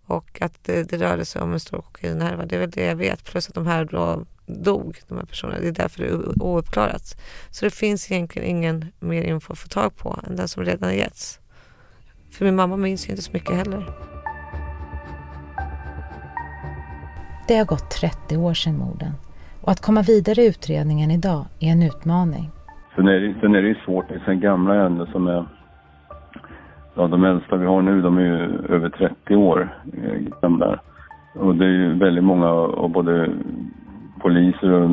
och 0.06 0.42
att 0.42 0.64
det, 0.64 0.84
det 0.84 0.98
rörde 0.98 1.26
sig 1.26 1.42
om 1.42 1.54
en 1.54 1.60
stor 1.60 1.82
kokainhärva. 1.82 2.46
Det 2.46 2.56
är 2.56 2.60
väl 2.60 2.72
det 2.72 2.86
jag 2.86 2.96
vet. 2.96 3.24
Plus 3.24 3.48
att 3.48 3.56
de 3.56 3.68
här 3.68 3.86
då 3.86 4.26
dog, 4.46 5.00
de 5.08 5.18
här 5.18 5.26
personerna. 5.26 5.60
Det 5.60 5.68
är 5.68 5.72
därför 5.72 6.00
det 6.00 6.08
är 6.08 6.44
ouppklarat. 6.44 7.22
Så 7.52 7.66
det 7.66 7.72
finns 7.72 8.12
egentligen 8.12 8.48
ingen 8.50 8.92
mer 9.00 9.24
info 9.24 9.54
att 9.54 9.60
få 9.60 9.68
tag 9.68 9.96
på 9.96 10.20
än 10.28 10.36
den 10.36 10.48
som 10.48 10.64
redan 10.66 10.90
har 10.90 10.96
getts. 10.96 11.40
För 12.32 12.46
min 12.46 12.56
mamma 12.56 12.78
minns 12.78 13.08
ju 13.08 13.12
inte 13.12 13.24
så 13.24 13.32
mycket 13.32 13.56
heller. 13.56 13.94
Det 17.48 17.56
har 17.56 17.66
gått 17.66 17.92
30 17.92 18.38
år 18.38 18.54
sedan 18.54 18.78
morden 18.78 19.14
och 19.66 19.72
att 19.72 19.82
komma 19.82 20.02
vidare 20.02 20.42
i 20.42 20.48
utredningen 20.48 21.12
idag 21.12 21.46
är 21.60 21.72
en 21.72 21.84
utmaning. 21.84 22.50
Sen 22.96 23.08
är 23.08 23.20
det, 23.20 23.36
sen 23.42 23.56
är 23.56 23.62
det 23.62 23.78
svårt, 23.86 24.10
det 24.10 24.16
är 24.16 24.24
sen 24.26 24.40
gamla 24.40 24.76
ärenden 24.76 25.08
som 25.12 25.28
är 25.28 25.46
ja, 26.96 27.08
de 27.08 27.24
äldsta 27.24 27.56
vi 27.56 27.66
har 27.66 27.82
nu 27.82 28.02
de 28.02 28.18
är 28.18 28.22
ju 28.22 28.66
över 28.70 28.90
30 28.90 29.36
år 29.36 29.78
eh, 30.04 30.42
gamla. 30.42 30.80
Och 31.34 31.56
det 31.56 31.66
är 31.66 31.70
ju 31.70 31.94
väldigt 31.94 32.24
många 32.24 32.48
av 32.50 32.90
både 32.90 33.30
poliser 34.22 34.72
och 34.72 34.90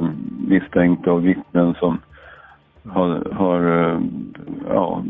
misstänkta 0.49 1.13
och 1.13 1.27
vittnen 1.27 1.75
som 1.75 2.01
har, 2.89 3.33
har 3.33 3.91
eh, 3.91 4.01
ja, 4.69 5.05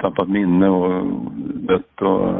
tappat 0.00 0.28
minne 0.28 0.68
och 0.68 1.06
dött 1.54 2.02
och 2.02 2.30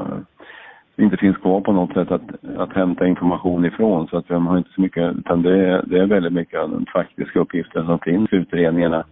inte 0.99 1.17
finns 1.17 1.37
kvar 1.37 1.61
på 1.61 1.73
något 1.73 1.95
sätt 1.95 2.11
att, 2.11 2.45
att 2.57 2.73
hämta 2.73 3.07
information 3.07 3.65
ifrån. 3.65 4.09
Så 4.09 4.17
att 4.17 4.29
de 4.29 4.47
har 4.47 4.59
inte 4.59 4.71
så 4.75 4.81
mycket, 4.81 5.17
utan 5.17 5.43
det 5.43 5.69
är, 5.69 5.83
det 5.87 5.99
är 5.99 6.07
väldigt 6.07 6.33
mycket 6.33 6.61
av 6.61 6.71
den 6.71 6.87
faktiska 6.93 7.41
uppgiften 7.41 7.87
som 7.87 7.99
finns 7.99 8.33
i 8.33 8.37
utredningarna, 8.37 9.05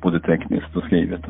både 0.00 0.20
tekniskt 0.20 0.76
och 0.76 0.84
skrivet. 0.84 1.20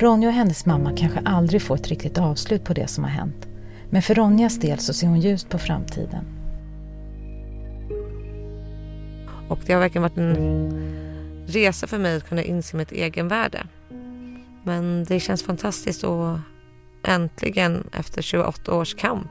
Ronja 0.00 0.28
och 0.28 0.34
hennes 0.34 0.66
mamma 0.66 0.90
kanske 0.96 1.20
aldrig 1.24 1.62
får 1.62 1.74
ett 1.74 1.88
riktigt 1.88 2.18
avslut 2.18 2.64
på 2.64 2.72
det 2.72 2.86
som 2.86 3.04
har 3.04 3.10
hänt. 3.10 3.48
Men 3.90 4.02
för 4.02 4.14
Ronjas 4.14 4.58
del 4.58 4.78
så 4.78 4.92
ser 4.92 5.06
hon 5.06 5.20
ljust 5.20 5.50
på 5.50 5.58
framtiden. 5.58 6.24
Och 9.48 9.58
det 9.66 9.72
har 9.72 9.80
verkligen 9.80 10.02
varit 10.02 10.18
en 10.18 11.03
resa 11.46 11.86
för 11.86 11.98
mig 11.98 12.16
att 12.16 12.28
kunna 12.28 12.42
inse 12.42 12.76
mitt 12.76 12.92
egenvärde. 12.92 13.66
Men 14.62 15.04
det 15.04 15.20
känns 15.20 15.42
fantastiskt 15.42 16.04
att 16.04 16.40
äntligen 17.02 17.88
efter 17.92 18.22
28 18.22 18.74
års 18.74 18.94
kamp 18.94 19.30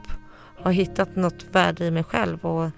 ha 0.58 0.72
hittat 0.72 1.16
något 1.16 1.46
värde 1.52 1.86
i 1.86 1.92
mig 1.92 2.04
själv 2.04 2.46
och 2.46 2.72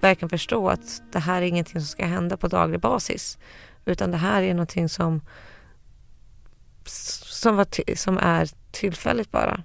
verkligen 0.00 0.30
förstå 0.30 0.68
att 0.68 1.02
det 1.12 1.18
här 1.18 1.42
är 1.42 1.46
ingenting 1.46 1.80
som 1.80 1.88
ska 1.88 2.06
hända 2.06 2.36
på 2.36 2.48
daglig 2.48 2.80
basis. 2.80 3.38
Utan 3.84 4.10
det 4.10 4.16
här 4.16 4.42
är 4.42 4.54
någonting 4.54 4.88
som 4.88 5.20
som, 6.84 7.56
var 7.56 7.96
som 7.96 8.18
är 8.18 8.48
tillfälligt 8.70 9.30
bara. 9.30 9.62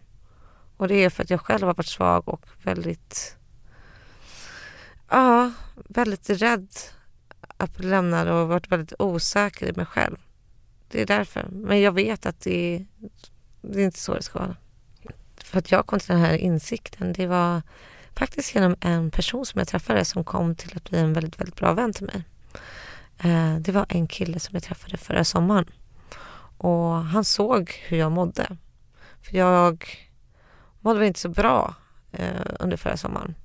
Och 0.78 0.88
det 0.88 0.96
är 0.96 1.10
för 1.10 1.24
att 1.24 1.30
jag 1.30 1.42
själv 1.42 1.68
har 1.68 1.74
varit 1.74 1.88
svag 1.88 2.28
och 2.28 2.46
väldigt, 2.64 3.38
ja, 5.10 5.52
väldigt 5.74 6.30
rädd 6.30 6.68
lämnad 7.78 8.28
och 8.28 8.48
varit 8.48 8.72
väldigt 8.72 8.94
osäker 9.00 9.68
i 9.68 9.74
mig 9.74 9.86
själv. 9.86 10.18
Det 10.88 11.02
är 11.02 11.06
därför. 11.06 11.48
Men 11.52 11.82
jag 11.82 11.92
vet 11.92 12.26
att 12.26 12.40
det, 12.40 12.86
det 13.62 13.82
är 13.82 13.86
inte 13.86 14.00
så 14.00 14.14
det 14.14 14.22
ska 14.22 14.40
vara. 14.40 14.56
För 15.38 15.60
att 15.60 15.72
jag 15.72 15.86
kom 15.86 16.00
till 16.00 16.10
den 16.10 16.20
här 16.20 16.38
insikten, 16.38 17.14
det 17.14 17.28
var 17.28 17.62
faktiskt 18.14 18.56
genom 18.56 18.76
en 18.80 19.12
person 19.12 19.46
som 19.46 19.60
jag 19.60 19.68
träffade 19.68 20.06
som 20.06 20.24
kom 20.24 20.56
till 20.56 20.78
att 20.78 20.90
bli 20.90 21.00
en 21.00 21.14
väldigt, 21.14 21.40
väldigt 21.40 21.56
bra 21.56 21.74
vän 21.74 21.94
till 21.94 22.06
mig. 22.06 22.24
Eh, 23.18 23.56
det 23.56 23.72
var 23.72 23.86
en 23.90 24.08
kille 24.08 24.40
som 24.40 24.56
jag 24.56 24.64
träffade 24.64 24.98
förra 24.98 25.24
sommaren. 25.24 25.66
Och 26.58 26.94
han 26.94 27.24
såg 27.24 27.72
hur 27.88 27.98
jag 27.98 28.12
mådde. 28.12 28.58
För 29.22 29.38
jag 29.38 29.86
mådde 30.80 31.00
väl 31.00 31.08
inte 31.08 31.20
så 31.20 31.30
bra 31.30 31.76
eh, 32.12 32.46
under 32.60 32.78
förra 32.78 32.98
sommaren. 32.98 33.36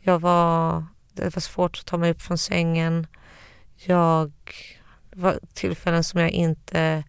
Jag 0.00 0.18
var, 0.18 0.84
det 1.12 1.36
var 1.36 1.40
svårt 1.40 1.78
att 1.78 1.86
ta 1.86 1.96
mig 1.96 2.10
upp 2.10 2.22
från 2.22 2.38
sängen. 2.38 3.06
Jag, 3.86 4.32
det 5.10 5.20
var 5.20 5.38
tillfällen 5.54 6.04
som 6.04 6.20
jag 6.20 6.30
inte 6.30 7.04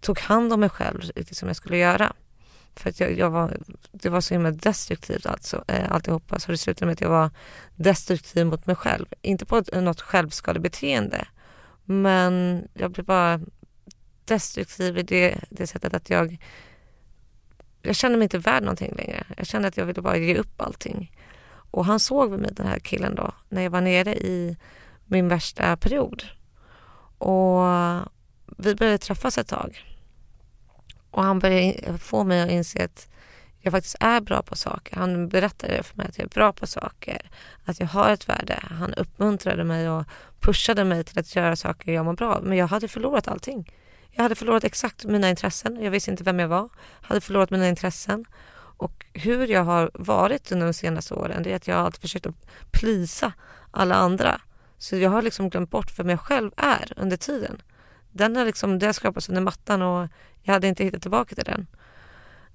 tog 0.00 0.18
hand 0.18 0.52
om 0.52 0.60
mig 0.60 0.68
själv 0.68 1.00
riktigt 1.00 1.36
som 1.36 1.48
jag 1.48 1.56
skulle 1.56 1.76
göra. 1.76 2.12
För 2.76 2.90
att 2.90 3.00
jag, 3.00 3.18
jag 3.18 3.30
var, 3.30 3.56
det 3.92 4.08
var 4.08 4.20
så 4.20 4.34
himla 4.34 4.50
destruktivt 4.50 5.26
alltså, 5.26 5.64
eh, 5.68 5.92
alltihopa. 5.92 6.38
Så 6.38 6.50
det 6.50 6.58
slutade 6.58 6.86
med 6.86 6.92
att 6.92 7.00
jag 7.00 7.08
var 7.08 7.30
destruktiv 7.74 8.46
mot 8.46 8.66
mig 8.66 8.76
själv. 8.76 9.06
Inte 9.22 9.46
på 9.46 9.56
ett, 9.58 9.74
något 9.74 10.00
självskadebeteende 10.00 11.26
Men 11.84 12.62
jag 12.74 12.90
blev 12.90 13.06
bara 13.06 13.40
destruktiv 14.24 14.98
i 14.98 15.02
det, 15.02 15.38
det 15.50 15.66
sättet 15.66 15.94
att 15.94 16.10
jag 16.10 16.38
jag 17.86 17.96
kände 17.96 18.18
mig 18.18 18.24
inte 18.24 18.38
värd 18.38 18.62
någonting 18.62 18.94
längre. 18.96 19.24
Jag 19.36 19.46
kände 19.46 19.68
att 19.68 19.76
jag 19.76 19.86
ville 19.86 20.02
bara 20.02 20.16
ge 20.16 20.36
upp 20.36 20.60
allting. 20.60 21.12
Och 21.70 21.84
han 21.84 22.00
såg 22.00 22.30
mig, 22.30 22.50
den 22.52 22.66
här 22.66 22.78
killen 22.78 23.14
då, 23.14 23.32
när 23.48 23.62
jag 23.62 23.70
var 23.70 23.80
nere 23.80 24.14
i 24.14 24.56
min 25.06 25.28
värsta 25.28 25.76
period. 25.76 26.24
Och 27.18 27.60
vi 28.56 28.74
började 28.74 28.98
träffas 28.98 29.38
ett 29.38 29.48
tag. 29.48 29.84
Och 31.10 31.22
han 31.24 31.38
började 31.38 31.98
få 31.98 32.24
mig 32.24 32.40
att 32.40 32.50
inse 32.50 32.84
att 32.84 33.08
jag 33.60 33.72
faktiskt 33.72 33.96
är 34.00 34.20
bra 34.20 34.42
på 34.42 34.56
saker. 34.56 34.96
Han 34.96 35.28
berättade 35.28 35.82
för 35.82 35.96
mig 35.96 36.06
att 36.06 36.18
jag 36.18 36.24
är 36.24 36.28
bra 36.28 36.52
på 36.52 36.66
saker, 36.66 37.30
att 37.64 37.80
jag 37.80 37.86
har 37.86 38.10
ett 38.10 38.28
värde. 38.28 38.58
Han 38.70 38.94
uppmuntrade 38.94 39.64
mig 39.64 39.90
och 39.90 40.04
pushade 40.40 40.84
mig 40.84 41.04
till 41.04 41.18
att 41.18 41.36
göra 41.36 41.56
saker 41.56 41.92
jag 41.92 42.04
mår 42.04 42.12
bra 42.12 42.40
Men 42.42 42.58
jag 42.58 42.66
hade 42.66 42.88
förlorat 42.88 43.28
allting. 43.28 43.72
Jag 44.10 44.22
hade 44.22 44.34
förlorat 44.34 44.64
exakt 44.64 45.04
mina 45.04 45.30
intressen. 45.30 45.82
Jag 45.82 45.90
visste 45.90 46.10
inte 46.10 46.24
vem 46.24 46.38
jag 46.38 46.48
var. 46.48 46.68
Jag 47.00 47.08
hade 47.08 47.20
förlorat 47.20 47.50
mina 47.50 47.68
intressen. 47.68 48.24
Och 48.76 49.06
hur 49.12 49.48
jag 49.48 49.64
har 49.64 49.90
varit 49.94 50.52
under 50.52 50.66
de 50.66 50.72
senaste 50.72 51.14
åren, 51.14 51.42
det 51.42 51.52
är 51.52 51.56
att 51.56 51.68
jag 51.68 51.78
alltid 51.78 52.00
försökt 52.00 52.26
att 52.26 52.46
plisa 52.70 53.32
alla 53.70 53.94
andra. 53.94 54.40
Så 54.78 54.96
jag 54.96 55.10
har 55.10 55.22
liksom 55.22 55.48
glömt 55.48 55.70
bort 55.70 55.98
vem 55.98 56.10
jag 56.10 56.20
själv 56.20 56.50
är 56.56 56.92
under 56.96 57.16
tiden. 57.16 57.62
Den 58.12 58.36
har 58.36 58.44
liksom, 58.44 58.78
det 58.78 58.86
har 58.86 58.92
skapats 58.92 59.28
under 59.28 59.42
mattan 59.42 59.82
och 59.82 60.08
jag 60.42 60.52
hade 60.52 60.68
inte 60.68 60.84
hittat 60.84 61.02
tillbaka 61.02 61.34
till 61.34 61.44
den. 61.44 61.66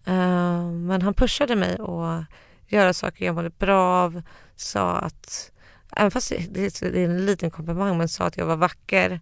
Uh, 0.07 0.71
men 0.71 1.01
han 1.01 1.13
pushade 1.13 1.55
mig 1.55 1.77
att 1.79 2.25
göra 2.67 2.93
saker 2.93 3.25
jag 3.25 3.35
mådde 3.35 3.49
bra 3.49 3.81
av. 3.81 4.21
Sa 4.55 4.91
att, 4.91 5.51
även 5.95 6.11
fast 6.11 6.33
det 6.49 6.81
är 6.81 6.95
en 6.95 7.25
liten 7.25 7.51
komplimang, 7.51 7.97
men 7.97 8.09
sa 8.09 8.25
att 8.25 8.37
jag 8.37 8.45
var 8.45 8.55
vacker. 8.55 9.19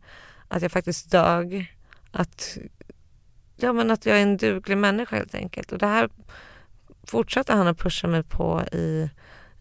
Att 0.48 0.62
jag 0.62 0.72
faktiskt 0.72 1.12
dög. 1.12 1.76
Att, 2.12 2.58
ja, 3.56 3.74
men 3.74 3.92
att 3.92 4.06
jag 4.06 4.18
är 4.18 4.22
en 4.22 4.38
duglig 4.38 4.78
människa 4.78 5.16
helt 5.16 5.36
enkelt. 5.36 5.72
Och 5.72 5.78
det 5.78 5.88
här 5.88 6.10
fortsatte 7.04 7.54
han 7.54 7.68
att 7.68 7.78
pusha 7.78 8.08
mig 8.08 8.24
på 8.24 8.64
i, 8.72 9.10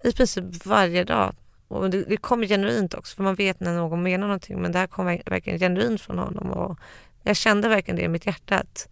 i 0.04 0.12
princip 0.12 0.66
varje 0.66 1.04
dag. 1.04 1.34
Och 1.68 1.90
det, 1.90 2.02
det 2.02 2.16
kom 2.16 2.42
genuint 2.42 2.94
också, 2.94 3.16
för 3.16 3.22
man 3.22 3.34
vet 3.34 3.60
när 3.60 3.74
någon 3.74 4.02
menar 4.02 4.26
någonting. 4.26 4.62
Men 4.62 4.72
det 4.72 4.78
här 4.78 4.86
kom 4.86 5.06
verkligen 5.06 5.58
genuint 5.58 6.00
från 6.00 6.18
honom. 6.18 6.50
Och 6.50 6.78
jag 7.22 7.36
kände 7.36 7.68
verkligen 7.68 7.96
det 7.96 8.02
i 8.02 8.08
mitt 8.08 8.26
hjärta 8.26 8.58
att 8.58 8.88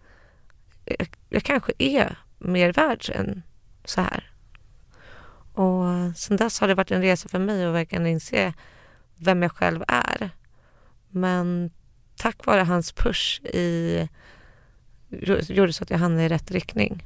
jag, 0.84 1.08
jag 1.28 1.42
kanske 1.42 1.72
är 1.78 2.18
mer 2.38 2.72
värd 2.72 3.10
än 3.14 3.42
så 3.84 4.00
här. 4.00 4.30
Och 5.52 6.16
sen 6.16 6.36
dess 6.36 6.60
har 6.60 6.68
det 6.68 6.74
varit 6.74 6.90
en 6.90 7.02
resa 7.02 7.28
för 7.28 7.38
mig 7.38 7.64
att 7.64 7.74
verkligen 7.74 8.06
inse 8.06 8.54
vem 9.16 9.42
jag 9.42 9.52
själv 9.52 9.84
är. 9.88 10.30
Men 11.08 11.70
tack 12.16 12.46
vare 12.46 12.60
hans 12.60 12.92
push 12.92 13.40
i, 13.44 14.08
gjorde 15.48 15.72
så 15.72 15.82
att 15.82 15.90
jag 15.90 15.98
hamnade 15.98 16.24
i 16.24 16.28
rätt 16.28 16.50
riktning. 16.50 17.04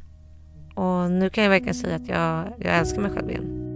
Och 0.74 1.10
nu 1.10 1.30
kan 1.30 1.44
jag 1.44 1.50
verkligen 1.50 1.74
säga 1.74 1.96
att 1.96 2.08
jag, 2.08 2.52
jag 2.58 2.78
älskar 2.78 3.00
mig 3.00 3.10
själv 3.10 3.30
igen. 3.30 3.67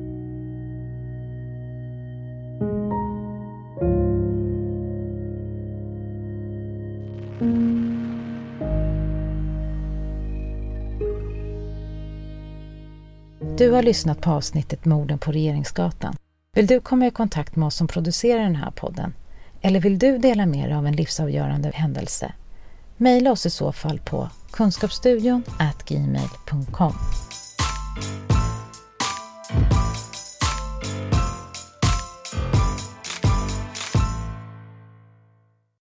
Du 13.62 13.70
har 13.70 13.82
lyssnat 13.82 14.20
på 14.20 14.30
avsnittet 14.30 14.84
Morden 14.84 15.18
på 15.18 15.32
Regeringsgatan. 15.32 16.16
Vill 16.54 16.66
du 16.66 16.80
komma 16.80 17.06
i 17.06 17.10
kontakt 17.10 17.56
med 17.56 17.66
oss 17.66 17.76
som 17.76 17.88
producerar 17.88 18.42
den 18.42 18.56
här 18.56 18.70
podden? 18.70 19.14
Eller 19.60 19.80
vill 19.80 19.98
du 19.98 20.18
dela 20.18 20.46
med 20.46 20.68
dig 20.68 20.74
av 20.74 20.86
en 20.86 20.96
livsavgörande 20.96 21.70
händelse? 21.74 22.32
Maila 22.96 23.32
oss 23.32 23.46
i 23.46 23.50
så 23.50 23.72
fall 23.72 23.98
på 23.98 24.28
kunskapsstudion 24.52 25.42
gmail.com. 25.86 26.92